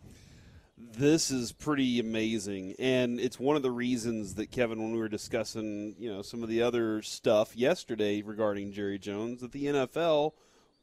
[0.95, 2.75] This is pretty amazing.
[2.79, 6.43] And it's one of the reasons that kevin when we were discussing you know some
[6.43, 10.33] of the other stuff yesterday regarding jerry jones that the nfl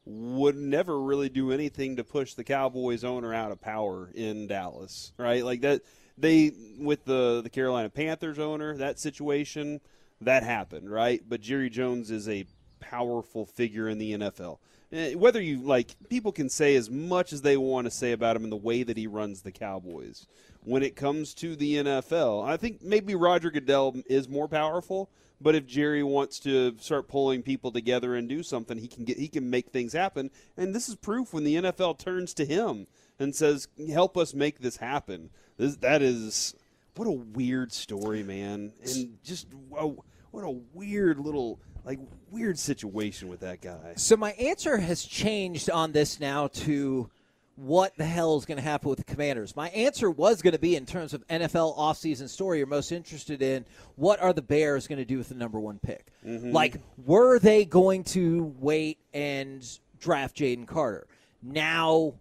[0.05, 5.13] would never really do anything to push the cowboys owner out of power in dallas
[5.17, 5.43] right?
[5.43, 5.81] Like that
[6.17, 9.81] they with the the carolina panthers owner that situation
[10.21, 11.21] that happened right?
[11.27, 12.45] But jerry jones is a
[12.79, 14.57] powerful figure in the nfl
[14.91, 18.35] Eh, whether you like people can say as much as they want to say about
[18.35, 20.25] him and the way that he runs the Cowboys.
[20.63, 25.09] When it comes to the NFL, I think maybe Roger Goodell is more powerful.
[25.41, 29.17] But if Jerry wants to start pulling people together and do something, he can get
[29.17, 30.31] he can make things happen.
[30.57, 32.87] And this is proof when the NFL turns to him
[33.19, 36.55] and says, "Help us make this happen." This, that is
[36.95, 41.99] what a weird story, man, and just wow, what a weird little like
[42.29, 43.93] weird situation with that guy.
[43.95, 47.09] So my answer has changed on this now to
[47.55, 49.55] what the hell is going to happen with the commanders.
[49.55, 53.41] My answer was going to be in terms of NFL offseason story you're most interested
[53.41, 56.05] in, what are the Bears going to do with the number one pick?
[56.23, 56.51] Mm-hmm.
[56.51, 59.65] Like, were they going to wait and
[59.99, 61.07] draft Jalen Carter?
[61.41, 62.13] Now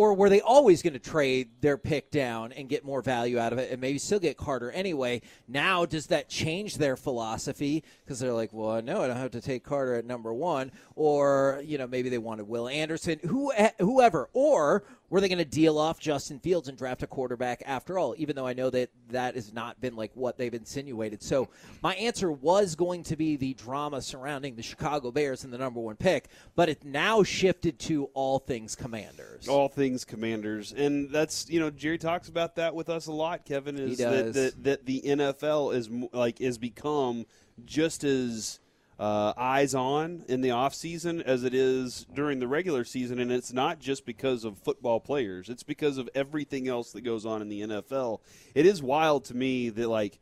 [0.00, 3.52] or were they always going to trade their pick down and get more value out
[3.52, 5.20] of it and maybe still get Carter anyway?
[5.46, 7.84] Now, does that change their philosophy?
[8.02, 10.72] Because they're like, well, no, I don't have to take Carter at number one.
[10.96, 14.30] Or, you know, maybe they wanted Will Anderson, who, whoever.
[14.32, 18.14] Or were they going to deal off Justin Fields and draft a quarterback after all?
[18.16, 21.22] Even though I know that that has not been like what they've insinuated.
[21.22, 21.48] So
[21.82, 25.80] my answer was going to be the drama surrounding the Chicago Bears and the number
[25.80, 29.48] one pick, but it now shifted to all things Commanders.
[29.48, 33.44] all things commanders and that's you know jerry talks about that with us a lot
[33.44, 34.34] kevin is that, does.
[34.34, 37.26] that that the nfl is like is become
[37.64, 38.60] just as
[39.00, 43.32] uh, eyes on in the off season as it is during the regular season and
[43.32, 47.40] it's not just because of football players it's because of everything else that goes on
[47.40, 48.20] in the nfl
[48.54, 50.20] it is wild to me that like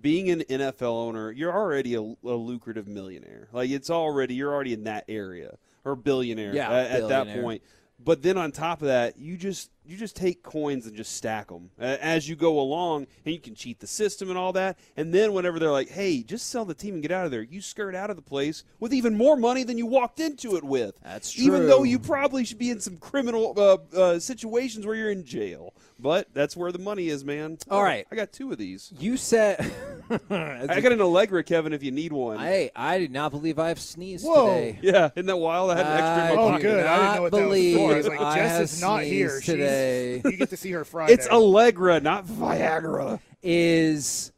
[0.00, 3.48] being an NFL owner, you're already a, a lucrative millionaire.
[3.52, 7.62] Like it's already you're already in that area or billionaire Yeah, at, at that point.
[7.98, 11.48] But then on top of that, you just you just take coins and just stack
[11.48, 14.78] them as you go along, and you can cheat the system and all that.
[14.96, 17.42] And then whenever they're like, "Hey, just sell the team and get out of there,"
[17.42, 20.64] you skirt out of the place with even more money than you walked into it
[20.64, 20.94] with.
[21.02, 21.44] That's true.
[21.44, 25.24] Even though you probably should be in some criminal uh, uh, situations where you're in
[25.24, 27.58] jail, but that's where the money is, man.
[27.70, 28.06] All right.
[28.10, 28.92] I got two of these.
[28.98, 29.72] You said
[30.30, 32.38] I got an Allegra, Kevin, if you need one.
[32.38, 34.46] Hey, I did not believe I've sneezed Whoa.
[34.54, 34.78] today.
[34.82, 35.70] yeah, isn't that wild?
[35.70, 36.86] I had an extra in Oh, good.
[36.86, 37.92] I didn't know what that was for.
[37.92, 39.28] I was like, I Jess have is not here.
[39.30, 40.22] sneezed She's- today.
[40.24, 41.12] you get to see her Friday.
[41.12, 43.20] It's Allegra, not Viagra.
[43.42, 44.32] is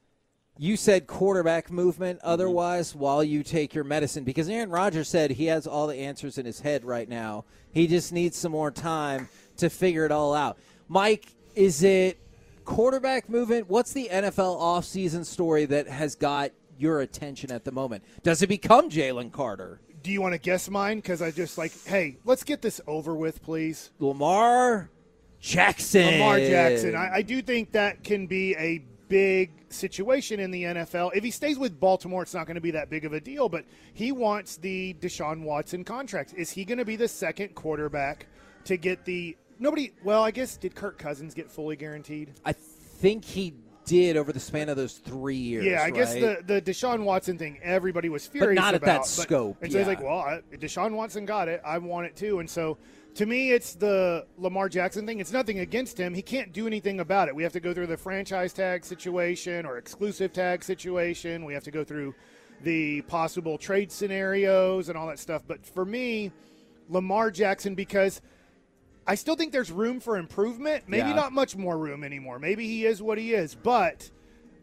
[0.58, 2.28] you said quarterback movement Mm-hmm.
[2.28, 6.36] otherwise while you take your medicine because Aaron Rodgers said he has all the answers
[6.38, 7.44] in his head right now.
[7.72, 10.58] He just needs some more time to figure it all out.
[10.88, 12.18] Mike, is it
[12.64, 13.68] quarterback movement?
[13.68, 18.02] What's the NFL offseason story that has got your attention at the moment?
[18.22, 19.80] Does it become Jalen Carter?
[20.02, 20.98] Do you want to guess mine?
[20.98, 23.90] Because I just like, hey, let's get this over with, please.
[23.98, 24.90] Lamar
[25.40, 26.04] Jackson.
[26.04, 26.94] Lamar Jackson.
[26.94, 31.10] I, I do think that can be a big situation in the NFL.
[31.14, 33.48] If he stays with Baltimore, it's not going to be that big of a deal,
[33.48, 36.34] but he wants the Deshaun Watson contract.
[36.36, 38.26] Is he going to be the second quarterback
[38.64, 39.36] to get the.
[39.58, 39.92] Nobody.
[40.04, 42.32] Well, I guess, did Kirk Cousins get fully guaranteed?
[42.44, 43.54] I think he
[43.88, 45.64] did over the span of those three years.
[45.64, 48.86] Yeah, I guess the, the Deshaun Watson thing, everybody was furious but not at about.
[48.86, 51.62] that but- scope, And so he's like, well, I, Deshaun Watson got it.
[51.64, 52.38] I want it too.
[52.40, 52.76] And so
[53.14, 55.18] to me, it's the Lamar Jackson thing.
[55.20, 56.14] It's nothing against him.
[56.14, 57.34] He can't do anything about it.
[57.34, 61.44] We have to go through the franchise tag situation or exclusive tag situation.
[61.44, 62.14] We have to go through
[62.62, 65.42] the possible trade scenarios and all that stuff.
[65.46, 66.32] But for me,
[66.88, 68.20] Lamar Jackson, because
[69.06, 70.84] I still think there's room for improvement.
[70.86, 71.14] Maybe Yeah.
[71.14, 72.38] not much more room anymore.
[72.38, 74.10] Maybe he is what he is, but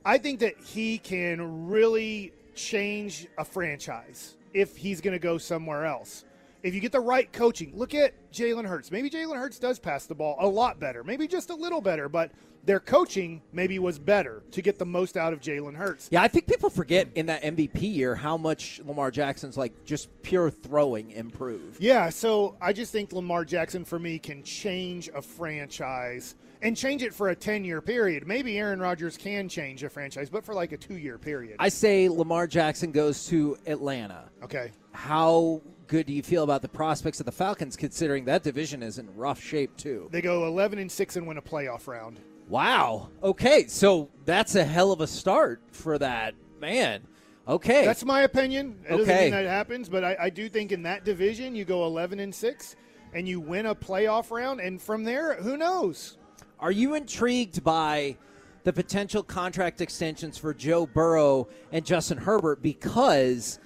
[0.05, 5.85] I think that he can really change a franchise if he's going to go somewhere
[5.85, 6.24] else.
[6.65, 8.89] If you get the right coaching, look at Jalen Hurts.
[8.89, 12.09] Maybe Jalen Hurts does pass the ball a lot better, maybe just a little better,
[12.09, 12.31] but
[12.63, 16.07] their coaching maybe was better to get the most out of Jalen Hurts.
[16.11, 20.09] Yeah, I think people forget in that MVP year how much Lamar Jackson's like just
[20.23, 21.79] pure throwing improved.
[21.79, 27.03] Yeah, so I just think Lamar Jackson for me can change a franchise and change
[27.03, 28.25] it for a 10 year period.
[28.25, 31.57] Maybe Aaron Rodgers can change a franchise, but for like a two year period.
[31.59, 34.29] I say Lamar Jackson goes to Atlanta.
[34.43, 34.71] okay.
[34.93, 38.97] How good do you feel about the prospects of the Falcons considering that division is
[38.99, 40.07] in rough shape too?
[40.11, 42.19] They go 11 and 6 and win a playoff round.
[42.47, 43.09] Wow.
[43.23, 46.35] Okay, so that's a hell of a start for that.
[46.59, 47.01] Man.
[47.47, 47.85] Okay.
[47.85, 48.79] That's my opinion.
[48.85, 49.21] It doesn't Okay.
[49.25, 52.33] mean that happens, but I, I do think in that division you go 11 and
[52.33, 52.75] 6
[53.13, 56.17] and you win a playoff round, and from there, who knows?
[56.59, 58.17] Are you intrigued by
[58.63, 63.59] the potential contract extensions for Joe Burrow and Justin Herbert because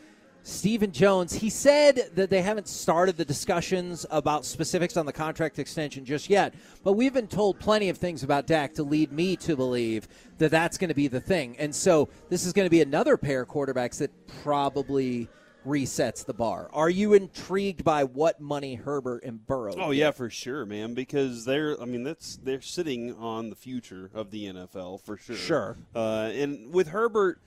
[0.44, 5.60] Stephen Jones, he said that they haven't started the discussions about specifics on the contract
[5.60, 9.36] extension just yet, but we've been told plenty of things about Dak to lead me
[9.38, 11.56] to believe that that's going to be the thing.
[11.60, 14.12] And so this is going to be another pair of quarterbacks that
[14.44, 15.28] probably
[15.66, 16.70] resets the bar.
[16.74, 19.76] Are you intrigued by what money Herbert and Burrow?
[19.78, 20.94] Oh yeah, for sure, man.
[20.94, 25.36] Because they're, I mean, that's they're sitting on the future of the NFL for sure.
[25.36, 25.78] Sure.
[25.94, 27.42] Uh, and with Herbert,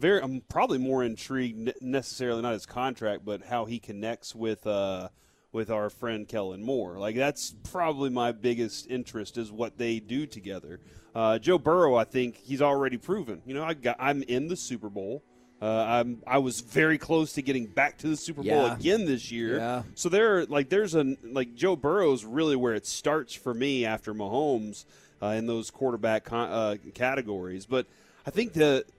[0.00, 5.08] very, I'm probably more intrigued necessarily not his contract, but how he connects with uh,
[5.52, 6.98] with our friend Kellen Moore.
[6.98, 10.80] Like that's probably my biggest interest is what they do together.
[11.14, 13.42] Uh, Joe Burrow, I think he's already proven.
[13.44, 15.22] You know, I got, I'm in the Super Bowl.
[15.60, 18.74] Uh, I'm, I was very close to getting back to the Super Bowl Yeah.
[18.74, 19.58] again this year.
[19.58, 19.82] Yeah.
[19.94, 24.12] So there, like, there's a like Joe Burrow's really where it starts for me after
[24.14, 24.86] Mahomes
[25.22, 27.66] uh, in those quarterback con- uh, categories.
[27.66, 27.86] But
[28.26, 28.90] I think that uh,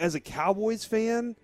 [0.00, 1.36] as a Cowboys fan,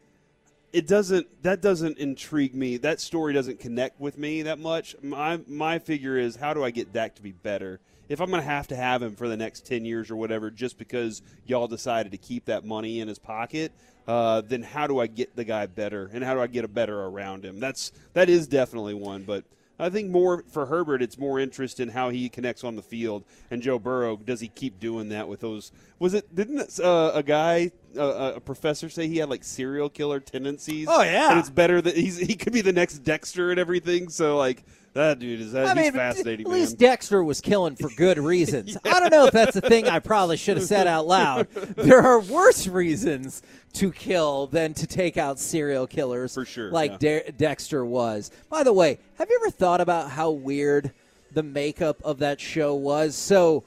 [0.73, 2.77] it doesn't that doesn't intrigue me.
[2.77, 4.97] That story doesn't connect with me that much.
[5.03, 7.81] My my figure is how do I get Dak to be better?
[8.09, 10.49] If I'm going to have to have him for the next 10 years or whatever
[10.49, 13.73] just because y'all decided to keep that money in his pocket,
[14.07, 16.69] uh, then how do I get the guy better and how do I get a
[16.69, 17.59] better around him?
[17.59, 19.45] That's that is definitely one, but
[19.79, 23.25] I think more for Herbert, it's more interest in how he connects on the field.
[23.51, 25.71] And Joe Burrow, does he keep doing that with those?
[25.99, 26.35] Was it?
[26.35, 30.89] Didn't uh, a guy, uh, a professor, say he had like serial killer tendencies?
[30.91, 31.31] Oh, yeah.
[31.31, 34.09] and it's better that he's he could be the next Dexter and everything.
[34.09, 34.65] So like
[34.97, 36.47] that dude is that I mean, fascinating.
[36.47, 36.61] At man.
[36.61, 38.77] least Dexter was killing for good reasons.
[38.85, 41.49] I don't know if that's the thing I probably should have said out loud.
[41.77, 43.43] There are worse reasons
[43.75, 47.21] to kill than to take out serial killers, For sure, like yeah.
[47.21, 48.31] De- Dexter was.
[48.49, 50.93] By the way, have you ever thought about how weird
[51.33, 53.15] the makeup of that show was?
[53.15, 53.65] So,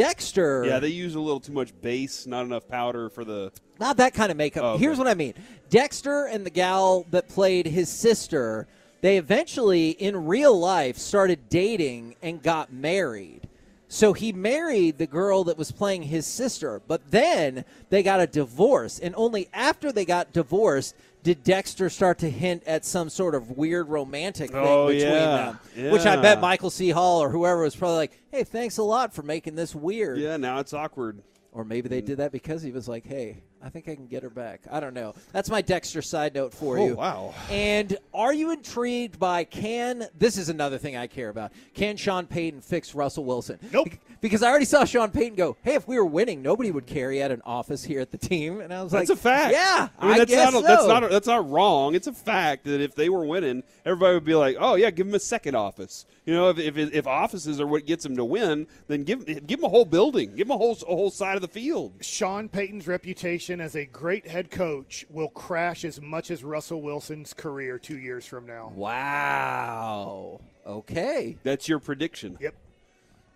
[0.00, 0.64] Dexter.
[0.66, 3.52] yeah, they use a little too much base, not enough powder for the.
[3.78, 4.64] Not that kind of makeup.
[4.64, 4.84] Oh, okay.
[4.84, 5.34] Here's what I mean.
[5.68, 8.66] Dexter and the gal that played his sister,
[9.02, 13.48] they eventually in real life started dating and got married.
[13.88, 18.26] So he married the girl that was playing his sister, but then they got a
[18.26, 23.34] divorce and only after they got divorced did Dexter start to hint at some sort
[23.34, 25.54] of weird romantic thing Oh, between yeah.
[25.76, 25.92] them.
[25.92, 26.90] Which I bet Michael C.
[26.90, 30.36] Hall or whoever was probably like, "Hey, thanks a lot for making this weird." Yeah,
[30.36, 31.22] now it's awkward.
[31.52, 34.22] Or maybe they did that because he was like, "Hey, I think I can get
[34.22, 35.14] her back." I don't know.
[35.32, 36.82] That's my Dexter side note for you.
[36.82, 36.94] Oh, you.
[36.96, 37.34] wow.
[37.50, 41.52] And are you intrigued by can this is another thing I care about.
[41.74, 43.58] Can Sean Payton fix Russell Wilson?
[43.72, 43.88] Nope.
[44.20, 47.10] Because I already saw Sean Payton go, "Hey, if we were winning, nobody would care.
[47.10, 49.22] He had an office here at the team." And I was That's like, That's a
[49.22, 49.52] fact.
[49.54, 51.00] Yeah, I mean, I that's guess not that's so.
[51.00, 51.94] not that's not wrong.
[51.94, 55.06] It's a fact that if they were winning, everybody would be like, "Oh yeah, give
[55.06, 58.24] them a second office." You know, if if, if offices are what gets them to
[58.24, 61.36] win, then give give them a whole building, give them a whole a whole side
[61.36, 61.94] of the field.
[62.02, 67.32] Sean Payton's reputation as a great head coach will crash as much as Russell Wilson's
[67.32, 68.70] career two years from now.
[68.76, 70.40] Wow.
[70.66, 71.38] Okay.
[71.42, 72.36] That's your prediction.
[72.38, 72.54] Yep.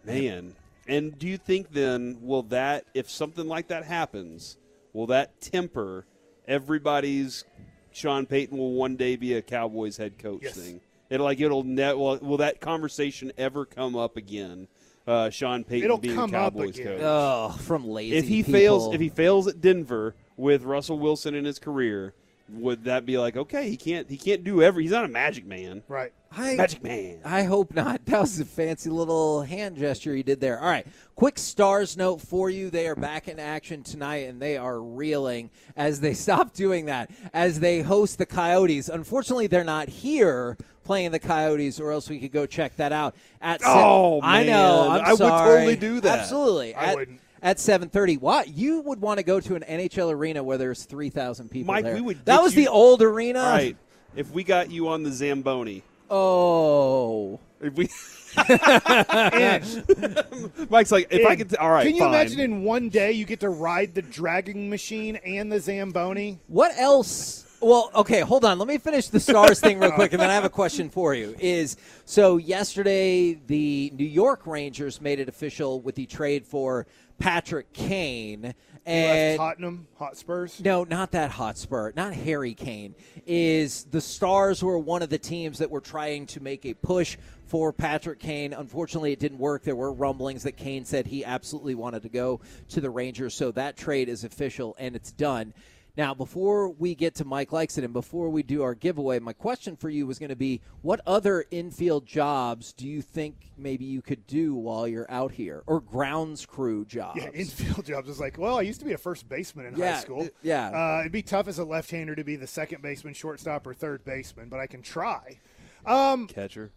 [0.04, 0.54] Man.
[0.86, 4.58] And do you think then will that if something like that happens,
[4.92, 6.04] will that temper
[6.46, 7.44] everybody's
[7.92, 10.56] Sean Payton will one day be a Cowboys head coach Yes.
[10.56, 10.80] thing?
[11.08, 14.68] It'll like it'll net will, will that conversation ever come up again?
[15.06, 16.98] Uh, Sean Payton It'll being come a up Cowboys again.
[16.98, 17.02] coach.
[17.02, 18.16] Oh, from lazy.
[18.16, 18.52] if he people.
[18.60, 22.14] fails, if he fails at Denver with Russell Wilson in his career,
[22.48, 23.68] would that be like okay?
[23.70, 24.82] He can't he can't do every.
[24.84, 25.82] He's not a magic man.
[25.88, 26.12] Right.
[26.36, 27.20] I, Magic man.
[27.24, 28.00] I hope not.
[28.06, 30.58] That was a fancy little hand gesture he did there.
[30.58, 32.70] All right, quick stars note for you.
[32.70, 37.10] They are back in action tonight, and they are reeling as they stop doing that
[37.32, 38.88] as they host the Coyotes.
[38.88, 43.14] Unfortunately, they're not here playing the Coyotes, or else we could go check that out
[43.40, 43.60] at.
[43.60, 44.88] se- Oh, I know.
[44.90, 45.56] I'm I would sorry.
[45.56, 46.20] totally do that.
[46.20, 46.74] Absolutely.
[46.74, 47.20] I at, wouldn't.
[47.42, 51.50] At 7:30, what you would want to go to an NHL arena where there's 3,000
[51.50, 51.94] people Mike, there.
[51.94, 53.40] we would that was you- the old arena.
[53.40, 53.76] All right.
[54.16, 57.40] If we got you on the Zamboni, Oh.
[57.60, 57.88] if we,
[60.70, 61.86] Mike's like, if I And could, t- all right.
[61.86, 62.08] Can you fine.
[62.14, 66.38] imagine in one day you get to ride the dragging machine and the Zamboni?
[66.48, 67.43] What else?
[67.64, 68.58] Well, okay, hold on.
[68.58, 71.14] Let me finish the stars thing real quick, and then I have a question for
[71.14, 71.34] you.
[71.38, 76.86] Is so yesterday the New York Rangers made it official with the trade for
[77.18, 80.60] Patrick Kane, and Tottenham, Hotspurs.
[80.60, 82.94] no, not that Hotspur, not Harry Kane.
[83.24, 87.16] Is the Stars were one of the teams that were trying to make a push
[87.46, 88.52] for Patrick Kane.
[88.52, 89.62] Unfortunately, it didn't work.
[89.62, 93.34] There were rumblings that Kane said he absolutely wanted to go to the Rangers.
[93.34, 95.54] So that trade is official and it's done.
[95.96, 99.32] Now, before we get to Mike Likes It and before we do our giveaway, my
[99.32, 103.84] question for you was going to be what other infield jobs do you think maybe
[103.84, 105.62] you could do while you're out here?
[105.68, 107.20] Or grounds crew jobs?
[107.22, 109.94] Yeah, infield jobs is like, well, I used to be a first baseman in Yeah,
[109.94, 110.22] high school.
[110.24, 110.70] uh, yeah.
[110.96, 114.04] Uh, it'd be tough as a left-hander to be the second baseman, shortstop, or third
[114.04, 115.38] baseman, but I can try.
[115.86, 116.72] Um, catcher?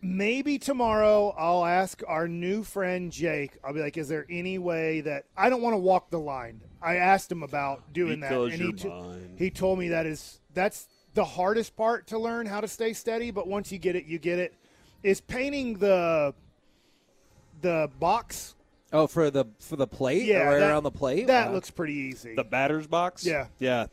[0.00, 3.58] Maybe tomorrow I'll ask our new friend Jake.
[3.64, 6.60] I'll be like, is there any way that I don't want to walk the line?
[6.80, 9.34] I asked him about doing Because that, and you're he, t- mine.
[9.36, 13.30] he told me that is that's the hardest part to learn how to stay steady.
[13.30, 14.54] But once you get it, you get it.
[15.02, 16.34] Is painting the
[17.60, 18.54] the box?
[18.92, 21.26] Oh, for the for the plate, Yeah, right that- around the plate.
[21.26, 21.54] That Wow.
[21.54, 22.34] looks pretty easy.
[22.34, 23.26] The batter's box?
[23.26, 23.48] Yeah.
[23.58, 23.86] Yeah.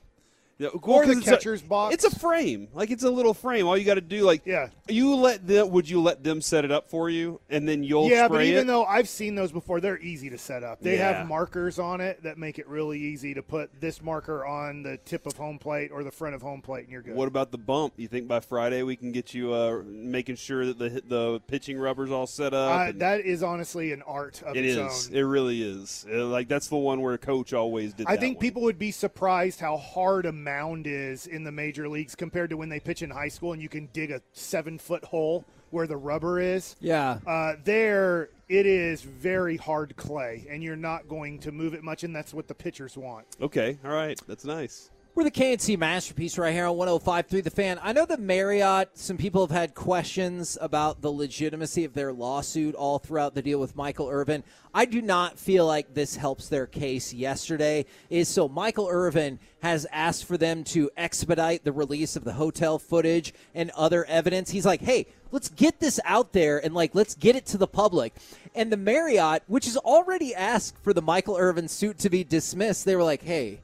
[0.58, 1.28] Yeah, Or the it's
[1.64, 1.94] a- box.
[1.96, 2.70] It's a frame.
[2.74, 3.68] Like it's a little frame.
[3.68, 4.70] All you got to do, like, Yeah.
[4.88, 5.70] you let them.
[5.72, 8.46] Would you let them set it up for you, and then you'll yeah, spray but
[8.46, 8.68] even it?
[8.68, 10.80] though I've seen those before, they're easy to set up.
[10.80, 11.18] They Yeah.
[11.18, 14.96] have markers on it that make it really easy to put this marker on the
[15.04, 17.16] tip of home plate or the front of home plate, and you're good.
[17.16, 17.94] What about the bump?
[17.98, 21.78] You think by Friday we can get you uh, making sure that the the pitching
[21.78, 22.80] rubber's all set up?
[22.80, 25.10] Uh, and- that is honestly an art of it its is.
[25.10, 25.16] own.
[25.18, 26.06] It really is.
[26.10, 28.08] Uh, like that's the one where a coach always did.
[28.08, 28.42] I think one.
[28.42, 32.58] people would be surprised how hard a mound is in the major leagues compared to
[32.58, 35.88] when they pitch in high school and you can dig a seven foot hole where
[35.88, 36.78] the rubber is.
[36.80, 37.20] Yeah.
[37.28, 42.04] Uh, there, it is very hard clay, and you're not going to move it much,
[42.04, 43.26] and that's what the pitchers want.
[43.42, 43.78] Okay.
[43.84, 44.18] All right.
[44.28, 44.92] That's nice.
[45.16, 47.80] We're the KNC masterpiece right here on 105.3 The Fan.
[47.82, 52.76] I know that Marriott, some people have had questions about the legitimacy of their lawsuit
[52.76, 54.44] all throughout the deal with Michael Irvin.
[54.74, 57.86] I do not feel like this helps their case yesterday.
[58.10, 62.78] Is so Michael Irvin has asked for them to expedite the release of the hotel
[62.78, 64.50] footage and other evidence.
[64.50, 67.68] He's like, hey, let's get this out there and like let's get it to the
[67.68, 68.14] public.
[68.54, 72.84] And the Marriott, which has already asked for the Michael Irvin suit to be dismissed,
[72.84, 73.62] they were like, hey,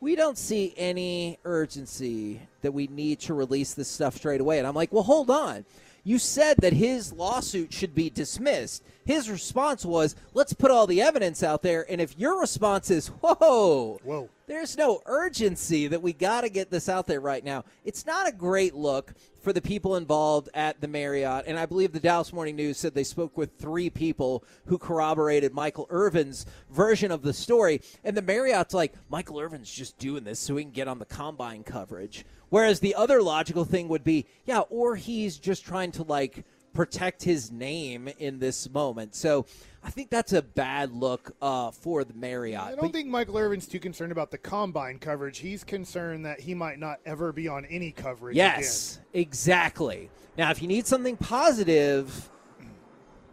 [0.00, 4.58] we don't see any urgency that we need to release this stuff straight away.
[4.58, 5.64] And I'm like, well, hold on.
[6.08, 8.82] You said that his lawsuit should be dismissed.
[9.04, 11.84] His response was, let's put all the evidence out there.
[11.86, 14.30] And if your response is, whoa, Whoa.
[14.46, 18.26] there's no urgency that we got to get this out there right now, it's not
[18.26, 21.44] a great look for the people involved at the Marriott.
[21.46, 25.52] And I believe the Dallas Morning News said they spoke with three people who corroborated
[25.52, 27.82] Michael Irvin's version of the story.
[28.02, 31.04] And the Marriott's like, Michael Irvin's just doing this so he can get on the
[31.04, 32.24] combine coverage.
[32.50, 37.22] Whereas the other logical thing would be, yeah, or he's just trying to like protect
[37.22, 39.14] his name in this moment.
[39.14, 39.46] So
[39.82, 42.60] I think that's a bad look uh, for the Marriott.
[42.60, 45.38] I don't think Michael Irvin's too concerned about the combine coverage.
[45.38, 48.36] He's concerned that he might not ever be on any coverage.
[48.36, 50.10] Yes, exactly.
[50.36, 52.30] Now, if you need something positive,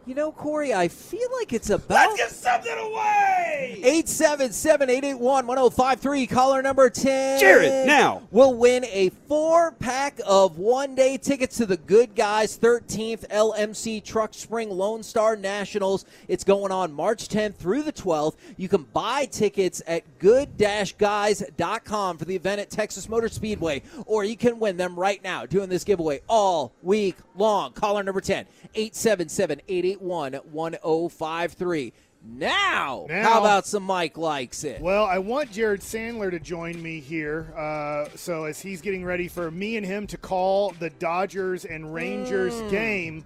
[0.06, 2.10] you know, Corey, I feel like it's about.
[2.10, 3.80] Let's give something away!
[3.84, 6.28] 877 881 1053.
[6.28, 7.40] Caller number 10.
[7.40, 8.22] Jared, now.
[8.30, 14.04] We'll win a four pack of one day tickets to the Good Guys 13th LMC
[14.04, 16.06] Truck Spring Lone Star Nationals.
[16.28, 18.36] It's going on March 10th through the 12th.
[18.58, 24.24] You can buy tickets at good guys.com for the event at Texas Motor Speedway, or
[24.24, 27.74] you can win them right now doing this giveaway all week long.
[27.74, 28.46] Caller number 10
[28.76, 31.94] 877 881 1053.
[32.28, 34.82] Now, Now- how about some Mike likes it?
[34.82, 37.54] Well, I want Jared Sandler to join me here.
[37.56, 41.94] Uh, so as he's getting ready for me and him to call the Dodgers and
[41.94, 42.70] Rangers Mm.
[42.72, 43.26] game.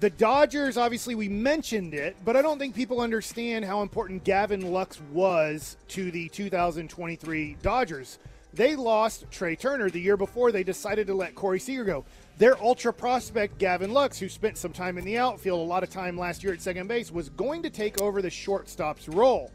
[0.00, 4.72] The Dodgers, obviously, we mentioned it, but I don't think people understand how important Gavin
[4.72, 8.18] Lux was to the 2023 Dodgers.
[8.52, 12.04] They lost Trea Turner the year before they decided to let Corey Seager go.
[12.38, 15.88] Their ultra prospect, Gavin Lux, who spent some time in the outfield, a lot of
[15.88, 19.50] time last year at second base, was going to take over the shortstop's role.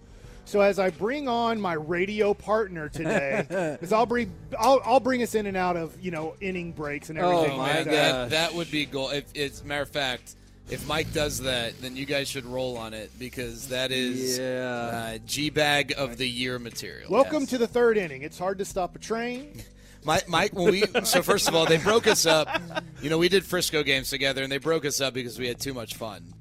[0.46, 3.46] So as I bring on my radio partner today,
[3.80, 7.10] because I'll bring I'll, I'll bring us in and out of you know inning breaks
[7.12, 7.52] and everything.
[7.52, 7.86] Oh, like that.
[7.86, 9.12] that, that would be goal.
[9.12, 10.36] If it's matter of fact,
[10.72, 15.20] if Mike does that, then you guys should roll on it because that is uh,
[15.28, 17.12] G bag of the year material.
[17.12, 18.24] Welcome to the third inning.
[18.24, 19.64] It's hard to stop a train.
[20.04, 22.48] Mike, Mike, when we so first of all, they broke us up.
[23.02, 25.60] You know, we did Frisco games together, and they broke us up because we had
[25.60, 26.34] too much fun.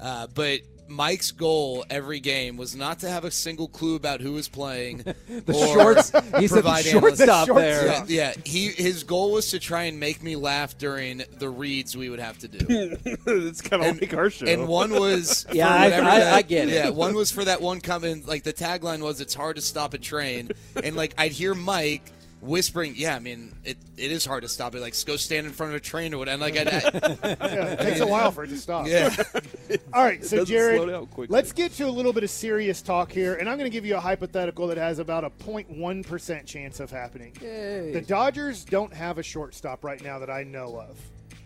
[0.00, 0.60] Uh, but
[0.90, 5.04] Mike's goal every game was not to have a single clue about who was playing.
[5.28, 7.54] The or shorts- he said the provide shortstop analysis.
[7.56, 7.86] there.
[7.86, 11.96] Yeah, yeah, he his goal was to try and make me laugh during the reads
[11.96, 12.66] we would have to do.
[13.26, 14.46] it's kind of like our show.
[14.46, 16.74] And one was for Yeah, I- I- that- I get it.
[16.74, 18.26] Yeah, one was for that one comment.
[18.28, 20.50] Like the tagline was, "It's hard to stop a train,"
[20.82, 22.10] and like I'd hear Mike
[22.40, 24.80] whispering, "Yeah, I mean it, it is hard to stop it.
[24.80, 28.00] Like go stand in front of a train or whatever." Like I, Yeah, it takes
[28.00, 28.86] a while for it to stop.
[28.86, 29.14] Yeah.
[29.92, 31.34] All right, so Jared, slow down quickly.
[31.34, 33.84] let's get to a little bit of serious talk here, and I'm going to give
[33.84, 37.32] you a hypothetical that has about a 0.1 percent chance of happening.
[37.40, 40.98] The Dodgers don't have a shortstop right now that I know of.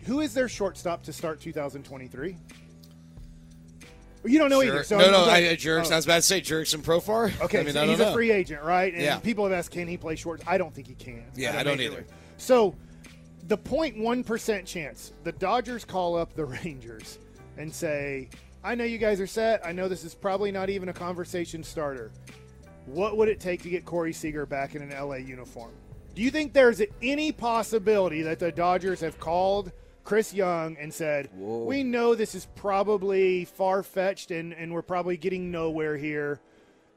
[0.05, 2.35] Who is their shortstop to start 2023?
[4.25, 4.83] You don't know either.
[4.83, 5.91] So no, no, I, uh, Jerks.
[5.91, 7.39] I was about to say Jurickson Profar.
[7.41, 8.93] Okay, I mean, so I don't he's a free agent, right?
[8.93, 9.19] And Yeah.
[9.19, 10.41] people have asked, can he play short?
[10.47, 11.25] I don't think he can.
[11.35, 11.97] Yeah, I don't either.
[11.97, 12.05] league.
[12.37, 12.75] So,
[13.47, 17.19] the 0.1% chance the Dodgers call up the Rangers
[17.57, 18.29] and say,
[18.63, 19.65] I know you guys are set.
[19.65, 22.11] I know this is probably not even a conversation starter.
[22.85, 25.71] What would it take to get Corey Seager back in an LA uniform?
[26.15, 29.71] Do you think there's any possibility that the Dodgers have called
[30.03, 35.17] Chris Young and said, We know this is probably far fetched and, and we're probably
[35.17, 36.39] getting nowhere here.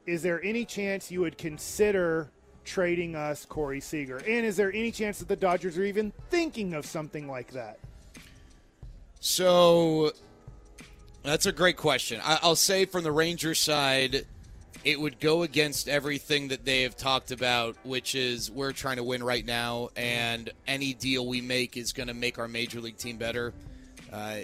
[0.05, 2.29] Is there any chance you would consider
[2.65, 4.17] trading us Corey Seager?
[4.17, 7.79] And is there any chance that the Dodgers are even thinking of something like that?
[9.19, 10.11] So
[11.23, 12.21] that's a great question.
[12.23, 14.25] I, I'll say from the Rangers side,
[14.83, 19.03] it would go against everything that they have talked about, which is we're trying to
[19.03, 22.97] win right now, and any deal we make is going to make our major league
[22.97, 23.53] team better.
[24.11, 24.37] Uh,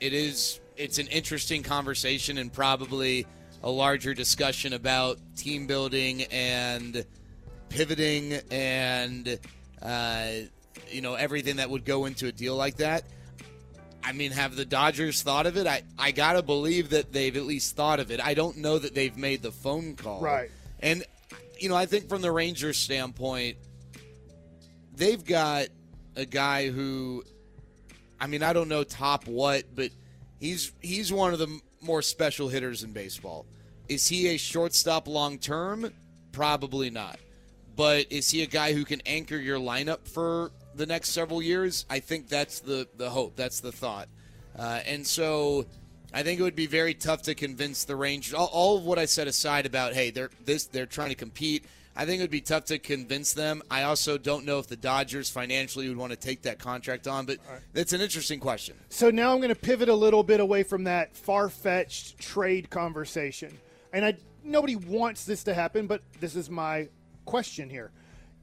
[0.00, 0.60] it is.
[0.76, 3.26] It's an interesting conversation and probably
[3.62, 7.04] a larger discussion about team building and
[7.68, 9.38] pivoting and
[9.82, 10.28] uh,
[10.88, 13.04] you know everything that would go into a deal like that.
[14.02, 15.66] I mean, have the Dodgers thought of it?
[15.66, 18.20] I, I gotta believe that they've at least thought of it.
[18.24, 20.20] I don't know that they've made the phone call.
[20.20, 20.50] Right.
[20.80, 21.04] And
[21.58, 23.56] you know, I think from the Rangers standpoint,
[24.94, 25.68] they've got
[26.16, 27.24] a guy who
[28.20, 29.90] I mean, I don't know top what, but
[30.40, 33.46] he's he's one of the more special hitters in baseball.
[33.88, 35.92] Is he a shortstop long term?
[36.32, 37.18] Probably not.
[37.76, 41.84] But is he a guy who can anchor your lineup for the next several years?
[41.90, 43.36] I think that's the the hope.
[43.36, 44.08] That's the thought.
[44.58, 45.66] Uh, and so
[46.12, 48.34] I think it would be very tough to convince the Rangers.
[48.34, 51.64] All, all of what I said aside about hey, they're this they're trying to compete.
[51.94, 53.60] I think it would be tough to convince them.
[53.68, 57.26] I also don't know if the Dodgers financially would want to take that contract on,
[57.26, 57.38] but
[57.72, 58.76] that's an interesting question.
[58.88, 63.58] So now I'm going to pivot a little bit away from that far-fetched trade conversation.
[63.92, 66.88] And I nobody wants this to happen, but this is my
[67.24, 67.90] question here.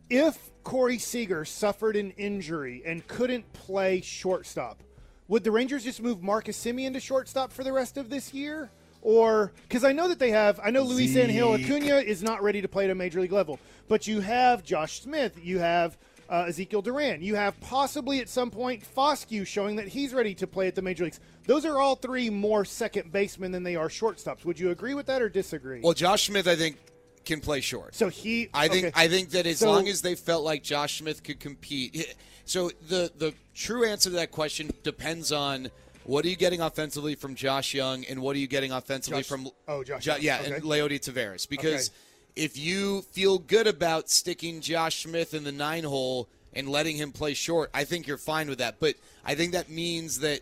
[0.09, 4.83] If Corey Seager suffered an injury and couldn't play shortstop,
[5.27, 8.69] would the Rangers just move Marcus Semien to shortstop for the rest of this year?
[9.01, 11.29] Or because I know that they have, I know Luis Zeke.
[11.29, 15.01] Acuna is not ready to play at a major league level, but you have Josh
[15.01, 15.97] Smith, you have
[16.29, 17.21] uh, Ezekiel Duran.
[17.21, 20.81] You have possibly at some point Foscue showing that he's ready to play at the
[20.81, 21.19] major leagues.
[21.45, 24.43] Those are all three more second basemen than they are shortstops.
[24.45, 25.81] Would you agree with that or disagree?
[25.83, 26.77] Well, Josh Smith, I think,
[27.25, 27.95] can play short.
[27.95, 28.93] So he, I think, okay.
[28.95, 32.15] I think that as So- long as they felt like Josh Smith could compete,
[32.45, 35.69] so the the true answer to that question depends on
[36.03, 39.27] what are you getting offensively from Josh Jung and what are you getting offensively Josh-
[39.27, 40.53] from oh, Josh Jo- yeah, Okay.
[40.55, 41.97] and Leody Taveras because Okay.
[42.45, 47.11] if you feel good about sticking Josh Smith in the nine hole and letting him
[47.11, 48.79] play short, I think you're fine with that.
[48.79, 48.95] But
[49.25, 50.41] I think that means that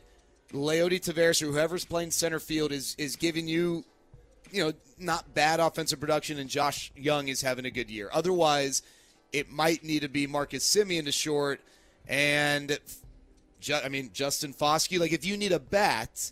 [0.52, 3.86] Leody Taveras or whoever's playing center field is is giving you,
[4.54, 8.10] you know, not bad offensive production, and Josh Jung is having a good year.
[8.14, 8.84] Otherwise,
[9.34, 11.60] it might need to be Marcus Semien to short,
[12.08, 12.78] and
[13.84, 15.00] I mean Justin Foscue.
[15.00, 16.30] Like if you need a bat,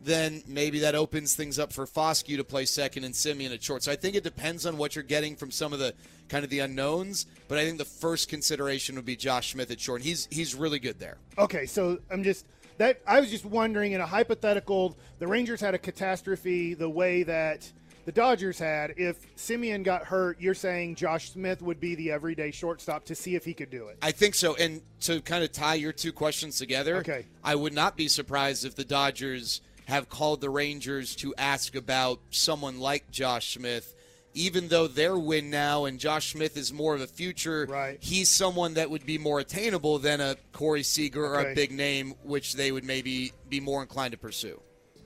[0.00, 3.82] then maybe that opens things up for Foscue to play second and Semien at short.
[3.82, 5.92] So I think it depends on what you're getting from some of the
[6.28, 7.26] kind of the unknowns.
[7.48, 10.02] But I think the first consideration would be Josh Smith at short.
[10.02, 11.18] And he's he's really good there.
[11.36, 12.46] Okay, so I'm just
[12.78, 17.22] that I was just wondering in a hypothetical, the Rangers had a catastrophe the way
[17.22, 17.70] that
[18.04, 18.94] the Dodgers had.
[18.96, 23.34] If Semien got hurt, you're saying Josh Smith would be the everyday shortstop to see
[23.34, 23.98] if he could do it.
[24.00, 24.54] I think so.
[24.54, 27.26] And to kind of tie your two questions together, Okay.
[27.42, 32.20] I would not be surprised if the Dodgers have called the Rangers to ask about
[32.30, 33.94] someone like Josh Smith.
[34.36, 37.96] Even though their win now and Josh Smith is more of a future, Right.
[38.00, 42.14] he's someone that would be more attainable than a Corey Seager or a big name,
[42.22, 44.60] which they would maybe be more inclined to pursue.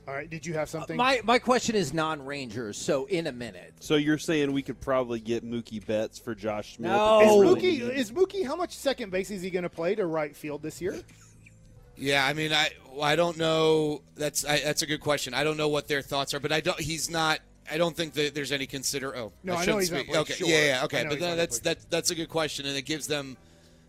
[0.08, 0.96] All right, did you have something?
[0.96, 2.76] My my question is non-Rangers.
[2.76, 6.74] So in a minute, So you're saying we could probably get Mookie Betts for Josh
[6.76, 6.90] Smith?
[6.90, 7.20] No.
[7.20, 7.28] is
[7.62, 10.62] Mookie is Mookie how much second base is he going to play to right field
[10.62, 11.00] this year?
[11.96, 12.70] Yeah, I mean, I
[13.00, 14.02] I don't know.
[14.16, 15.34] That's I, that's a good question.
[15.34, 16.80] I don't know what their thoughts are, but I don't.
[16.80, 17.38] He's not.
[17.70, 19.16] I don't think that there's any consider.
[19.16, 20.50] Oh, No, I know shouldn't he's not speak- playing Okay, short.
[20.50, 22.82] yeah, yeah, okay, but he's not then that's that that's a good question, and it
[22.82, 23.36] gives them,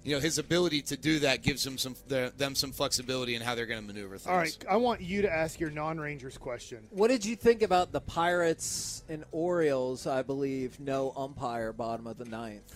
[0.04, 3.42] you know, his ability to do that gives him some the, them some flexibility in
[3.42, 4.28] how they're going to maneuver things.
[4.28, 6.80] All right, I want you to ask your non-Rangers question.
[6.90, 10.08] what did you think about the Pirates and Orioles?
[10.08, 12.64] I believe no umpire, bottom of the ninth.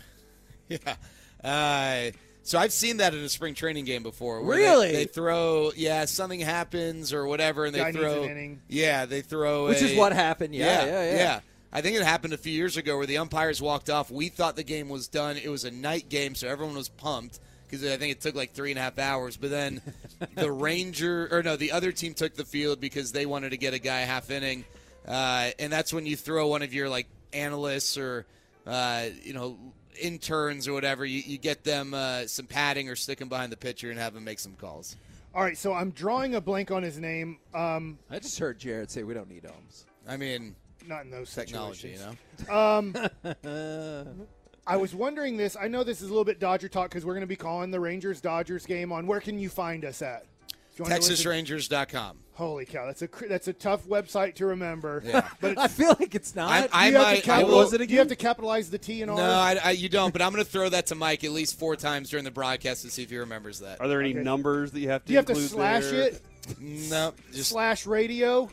[0.67, 0.95] Yeah.
[1.43, 2.09] Uh,
[2.45, 4.41] so I've seen that in a spring training game before.
[4.41, 4.91] where they- Really?
[4.93, 8.23] They, throw, yeah, something happens or whatever, and they Guy needs throw.
[8.23, 8.61] an inning.
[8.69, 9.65] Yeah, they throw.
[9.67, 10.55] Which is what happened.
[10.55, 11.39] Yeah, yeah, yeah.
[11.73, 14.09] I think it happened a few years ago where the umpires walked off.
[14.09, 15.35] We thought the game was done.
[15.35, 18.53] It was a night game, so everyone was pumped because I think it took like
[18.53, 19.35] three and a half hours.
[19.35, 19.81] But then
[20.35, 23.73] the Ranger, or no, the other team took the field because they wanted to get
[23.73, 24.63] a guy a half inning,
[25.05, 28.25] uh, and that's when you throw one of your like analysts or
[28.65, 29.57] uh, you know
[29.99, 31.05] interns or whatever.
[31.05, 34.13] You, you get them uh, some padding or stick them behind the pitcher and have
[34.13, 34.95] them make some calls.
[35.33, 37.39] All right, so I'm drawing a blank on his name.
[37.53, 39.83] Um, I just heard Jared say we don't need ohms.
[40.07, 40.55] I mean,
[40.87, 42.47] not in those technology, you situations.
[42.47, 44.05] know.
[44.05, 44.15] Um,
[44.67, 45.55] I was wondering this.
[45.59, 47.69] I know this is a little bit Dodger talk because we're going to be calling
[47.69, 49.05] the Rangers Dodgers game on.
[49.07, 50.25] Where can you find us at?
[50.71, 52.17] If you wanna listen- TexasRangers.com.
[52.35, 55.01] Holy cow, that's a that's a tough website to remember.
[55.05, 55.27] Yeah.
[55.41, 56.51] but I feel like it's not.
[56.51, 57.31] I, do I you have to.
[57.33, 57.69] I will.
[57.69, 59.15] do you have to capitalize the T and R?
[59.17, 60.11] No, I, I, you don't.
[60.11, 62.81] But I'm going to throw that to Mike at least four times during the broadcast
[62.81, 63.79] to see if he remembers that.
[63.79, 64.21] Are there any Okay.
[64.23, 66.09] numbers that you have to do you have to slash there?
[66.09, 66.21] it?
[66.59, 68.49] No, just Slash radio?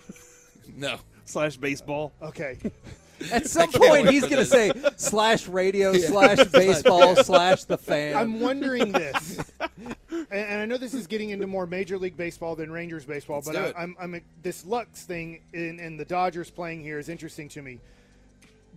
[0.76, 0.98] no.
[1.24, 2.12] Slash baseball.
[2.22, 2.58] Okay.
[3.30, 8.16] At some point, he's going to say slash radio slash baseball slash the fan.
[8.16, 9.40] I'm wondering this,
[10.32, 13.36] and, and I know this is getting into more Major League Baseball than Rangers baseball,
[13.36, 13.74] Let's but I, it.
[13.78, 17.78] I'm, I'm this Lux thing in, in the Dodgers playing here is interesting to me.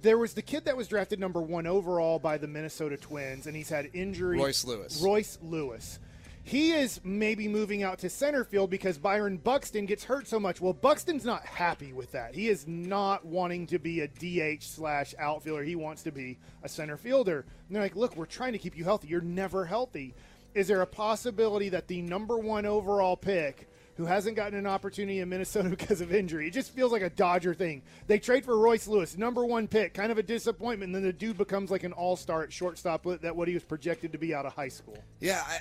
[0.01, 3.55] There was the kid that was drafted number one overall by the Minnesota Twins, and
[3.55, 4.37] he's had injury.
[4.37, 5.01] Royce Lewis.
[5.01, 5.99] Royce Lewis.
[6.43, 10.61] He is maybe moving out to center field because Byron Buxton gets hurt so much.
[10.61, 12.35] Well, Buxton's not happy with that.
[12.35, 15.63] He is not wanting to be a DH slash outfielder.
[15.63, 17.39] He wants to be a center fielder.
[17.39, 19.07] And they're like, look, we're trying to keep you healthy.
[19.07, 20.13] You're never healthy.
[20.55, 25.19] Is there a possibility that the number one overall pick, who hasn't gotten an opportunity
[25.19, 27.81] in Minnesota because of injury, it just feels like a Dodger thing.
[28.07, 30.93] They trade for Royce Lewis, number one pick, kind of a disappointment.
[30.93, 34.11] Then the dude becomes like an all star at shortstop that what he was projected
[34.13, 34.97] to be out of high school.
[35.19, 35.59] Yeah, I,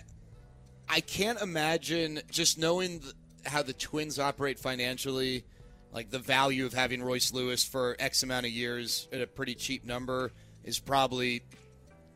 [0.89, 3.03] I can't imagine just knowing
[3.45, 5.45] how the Twins operate financially,
[5.93, 9.55] like the value of having Royce Lewis for X amount of years at a pretty
[9.55, 10.33] cheap number
[10.65, 11.43] is probably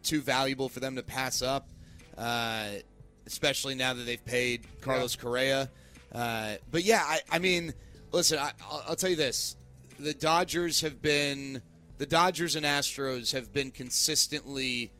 [0.02, 1.68] too valuable for them to pass up,
[2.18, 2.66] uh,
[3.26, 5.70] especially now that they've paid Carlos Correa.
[6.12, 7.72] Uh, but yeah, I, I mean,
[8.12, 9.56] listen, I, I'll, I'll tell you this:
[9.98, 11.62] the Dodgers have been,
[11.98, 14.90] the Dodgers and Astros have been consistently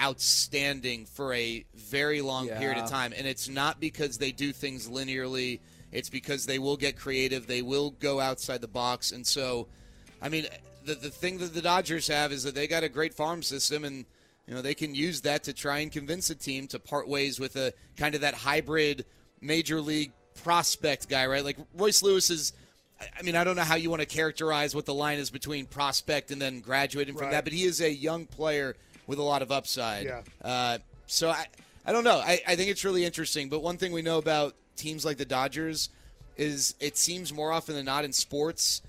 [0.00, 3.12] outstanding for a very long period of time.
[3.16, 5.60] And it's not because they do things linearly,
[5.92, 9.12] it's because they will get creative, they will go outside the box.
[9.12, 9.68] And so,
[10.20, 10.46] I mean,
[10.84, 13.84] the, the thing that the Dodgers have is that they got a great farm system
[13.84, 14.04] and
[14.46, 17.38] You know, they can use that to try and convince a team to part ways
[17.38, 19.04] with a kind of that hybrid
[19.40, 20.12] major league
[20.42, 21.44] prospect guy, right?
[21.44, 22.52] Like Royce Lewis is.
[23.18, 25.66] I- mean, I don't know how you want to characterize what the line is between
[25.66, 27.32] prospect and then graduating from Right.
[27.32, 28.76] that, but he is a young player
[29.08, 30.06] with a lot of upside.
[30.06, 30.20] Yeah.
[30.40, 31.46] Uh, so I,
[31.84, 32.18] I don't know.
[32.18, 33.48] I, I think it's really interesting.
[33.48, 35.88] But one thing we know about teams like the Dodgers
[36.36, 38.82] is it seems more often than not in sports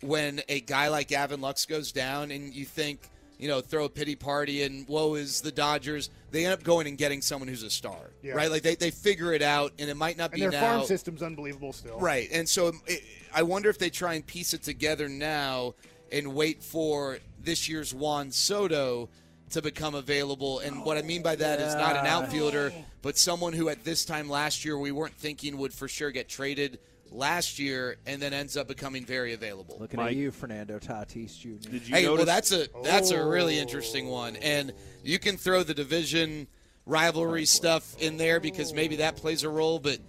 [0.00, 3.00] when a guy like Gavin Lux goes down and you think,
[3.44, 6.08] you know, throw a pity party and woe is the Dodgers.
[6.30, 8.32] They end up going and getting someone who's a star, Yeah.
[8.32, 8.50] right?
[8.50, 10.60] Like they, they figure it out and it might not And be their now.
[10.62, 12.00] farm system's unbelievable still.
[12.00, 12.26] Right.
[12.32, 13.02] And so um, it,
[13.34, 15.74] I wonder if they try and piece it together now
[16.10, 19.10] and wait for this year's Juan Soto
[19.50, 20.60] to become available.
[20.60, 22.72] And what I mean by that is not an outfielder,
[23.02, 26.30] but someone who at this time last year we weren't thinking would for sure get
[26.30, 26.78] traded
[27.14, 29.76] last year and then ends up becoming very available.
[29.80, 31.70] Looking at you, Fernando Tatis Jr.
[31.70, 33.62] Did you Hey, well, that's a that's a really Oh.
[33.62, 36.48] interesting one, and you can throw the division
[36.86, 39.78] rivalry stuff in there because maybe that plays a role.
[39.78, 40.00] But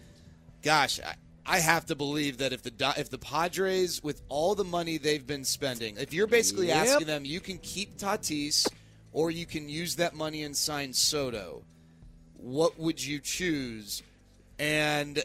[0.63, 4.63] gosh, I, I have to believe that if the if the Padres, with all the
[4.65, 6.77] money they've been spending, if you're basically Yep.
[6.87, 8.67] asking them, you can keep Tatis
[9.13, 11.63] or you can use that money and sign Soto.
[12.37, 14.03] What would you choose?
[14.59, 15.23] And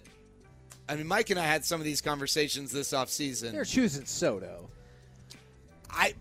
[0.91, 3.53] I mean, Mike and I had some of these conversations this offseason.
[3.53, 4.69] They're choosing Soto.
[5.89, 6.15] I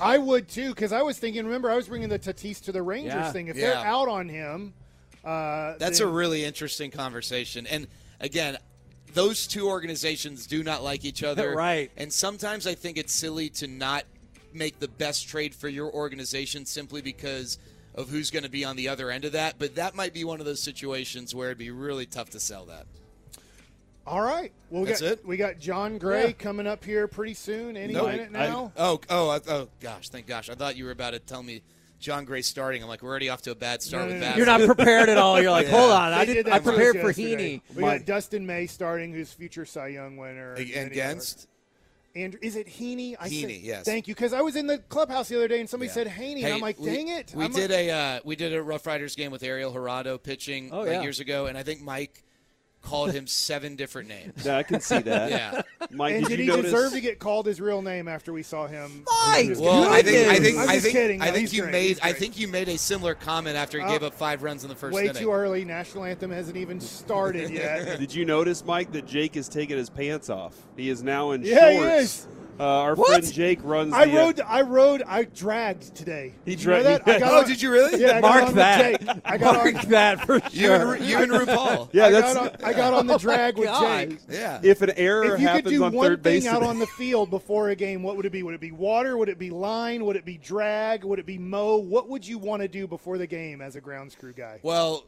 [0.00, 1.44] I would too, because I was thinking.
[1.44, 3.32] Remember, I was bringing the Tatis to the Rangers Yeah.
[3.32, 3.46] thing.
[3.48, 3.70] If Yeah.
[3.70, 4.74] they're out on him,
[5.24, 7.66] uh, That's a really interesting conversation.
[7.68, 7.86] And
[8.20, 8.58] again,
[9.14, 11.54] those two organizations do not like each other.
[11.56, 11.90] Right.
[11.96, 14.04] And sometimes I think it's silly to not
[14.52, 17.58] make the best trade for your organization simply because
[17.94, 19.56] of who's going to be on the other end of that.
[19.58, 22.64] But that might be one of those situations where it'd be really tough to sell
[22.66, 22.86] that.
[24.06, 24.52] All right.
[24.70, 25.26] Well, we That's got it?
[25.26, 26.32] we got Jon Gray Yeah.
[26.32, 27.76] coming up here pretty soon.
[27.76, 28.72] Any No, minute I- now.
[28.76, 30.48] oh, oh, I- oh, gosh, thank gosh.
[30.50, 31.62] I thought you were about to tell me
[32.00, 32.82] Jon Gray starting.
[32.82, 34.26] I'm like, we're already off to a bad start No, with no, no.
[34.26, 34.36] that.
[34.36, 35.40] You're not prepared at all.
[35.40, 35.78] You're like, Yeah.
[35.78, 36.12] hold on.
[36.12, 36.34] I did.
[36.34, 37.12] did I that to us prepared for.
[37.12, 37.60] Heaney.
[37.74, 40.54] We My- got Dustin May starting, who's future Cy Young winner.
[40.54, 41.46] And against?
[42.16, 43.14] Andrew, is it Heaney?
[43.20, 43.84] I Heaney, said, yes.
[43.84, 45.94] Thank you, because I was in the clubhouse the other day and somebody Yeah.
[45.94, 47.32] said Haney, and I'm like, we- dang it.
[47.36, 50.18] We I'm did like, a uh, we did a Rough Riders game with Ariel Gerardo
[50.18, 51.02] pitching Oh, like, yeah.
[51.02, 52.24] years ago, and I think Mike
[52.82, 54.44] called him seven different names.
[54.44, 55.30] Yeah, I can see that.
[55.30, 55.62] Yeah.
[55.90, 56.72] Mike, and did, did, you he notice?
[56.72, 59.04] deserve to get called his real name after we saw him?
[59.06, 59.92] My Just Well.
[59.92, 61.20] I think I think I'm I just think kidding.
[61.22, 61.72] I think he's you great.
[61.72, 64.62] made I think you made a similar comment after he Uh, gave up five runs
[64.64, 65.16] in the first way inning.
[65.22, 65.64] too early.
[65.64, 67.98] National anthem hasn't even started yet.
[68.00, 70.54] Did you notice, Mike, that Jake has taken his pants off?
[70.76, 72.26] He is now in Yeah, he shorts.
[72.60, 72.64] Is.
[72.64, 73.08] Uh, our What?
[73.08, 73.92] friend Jake runs.
[73.92, 74.40] I the, uh, rode.
[74.40, 75.02] I rode.
[75.06, 76.34] I dragged today.
[76.44, 76.84] He dragged.
[76.86, 77.08] you know that?
[77.08, 78.00] I got Oh, on- did you really?
[78.00, 79.00] Yeah, I got Mark on that.
[79.00, 79.08] Jake.
[79.24, 79.90] I got Mark on.
[79.90, 80.94] that for You sure.
[80.94, 81.88] and, you and RuPaul.
[81.92, 84.10] yeah, I that's got on, I got on the drag with God.
[84.10, 84.18] Jake.
[84.28, 84.60] Yeah.
[84.62, 86.46] if an error If you could happens do on one third thing base.
[86.46, 88.42] out on the field before a game, what would it be?
[88.42, 89.16] Would it be water?
[89.16, 90.04] Would it be line?
[90.04, 91.04] Would it be drag?
[91.04, 91.76] Would it be mow?
[91.76, 94.60] What would you want to do before the game as a grounds crew guy?
[94.62, 95.06] Well,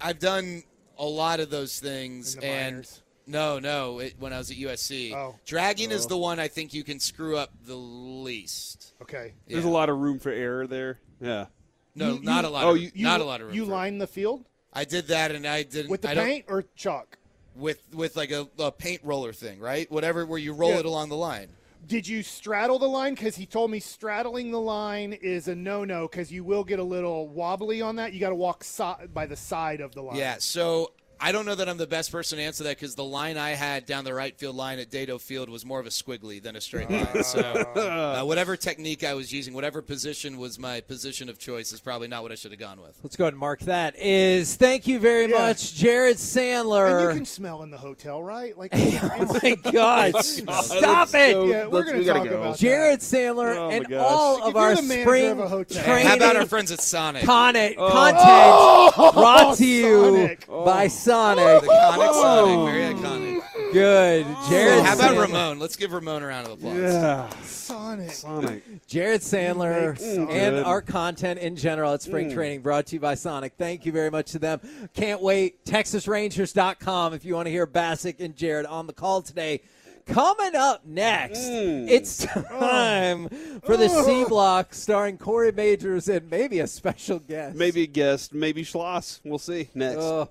[0.00, 0.62] I've done
[0.98, 3.02] a lot of those things, In the and minors.
[3.30, 5.36] No, no, it, when I was at USC, Oh.
[5.46, 6.08] dragging is oh.
[6.08, 8.92] the one I think you can screw up the least.
[9.02, 9.34] Okay.
[9.46, 10.98] There's a lot of room for error there.
[11.20, 11.46] Yeah.
[11.94, 12.64] No, You- not you- a lot.
[12.64, 13.56] oh, of, you- not a lot of room.
[13.56, 16.64] You line the field I did that, and I didn't with the I paint or
[16.76, 17.18] chalk?
[17.56, 19.90] with with like a, a paint roller thing, right?
[19.90, 20.78] Whatever, where you roll Yeah.
[20.80, 21.48] it along the line.
[21.86, 23.14] Did you straddle the line?
[23.14, 26.84] Because he told me straddling the line is a no-no because you will get a
[26.84, 28.12] little wobbly on that.
[28.12, 30.16] You got to walk so- by the side of the line.
[30.16, 30.92] Yeah, so
[31.22, 33.50] I don't know that I'm the best person to answer that because the line I
[33.50, 36.56] had down the right field line at Dedeaux Field was more of a squiggly than
[36.56, 37.22] a straight line.
[37.22, 37.40] so
[37.76, 42.08] uh, whatever technique I was using, whatever position was my position of choice, is probably
[42.08, 42.98] not what I should have gone with.
[43.02, 43.94] Let's go ahead and mark that.
[43.98, 45.38] Is thank you very Yeah.
[45.48, 46.86] much, Jared Sandler.
[46.86, 47.08] And Sandler.
[47.12, 48.56] you can smell in the hotel, right?
[48.56, 50.16] Like, oh my God!
[50.24, 52.40] Stop it, so- yeah, we're let's- gonna gotta talk go.
[52.42, 54.00] about Jared Sandler, Oh, and gosh.
[54.10, 55.82] all If of our spring of a hotel.
[55.84, 57.24] training How about our friends at Sonic?
[57.24, 57.90] Content, Oh.
[57.90, 60.46] content brought to you Sonic.
[60.48, 61.62] by Sonic.
[61.62, 63.72] the Conic Sonic, very iconic.
[63.72, 64.84] Good, Jared.
[64.84, 65.22] How about Sandler.
[65.22, 65.58] Ramon?
[65.58, 66.76] Let's give Ramon a round of applause.
[66.76, 67.28] Yeah.
[67.42, 68.10] Sonic.
[68.12, 68.86] Sonic.
[68.86, 70.64] Jared Sandler and Good.
[70.64, 73.54] our content in general at Spring Training brought to you by Sonic.
[73.58, 74.60] Thank you very much to them.
[74.94, 75.64] Can't wait.
[75.64, 79.62] TexasRangers.com if you want to hear Bacsik and Jared on the call today.
[80.06, 81.88] Coming up next, mm.
[81.88, 83.28] it's time
[83.64, 84.28] for the C oh.
[84.28, 87.56] Block starring Corey Majors and maybe a special guest.
[87.56, 89.20] Maybe a guest, maybe Schloss.
[89.24, 89.98] We'll see next.
[89.98, 90.30] Oh.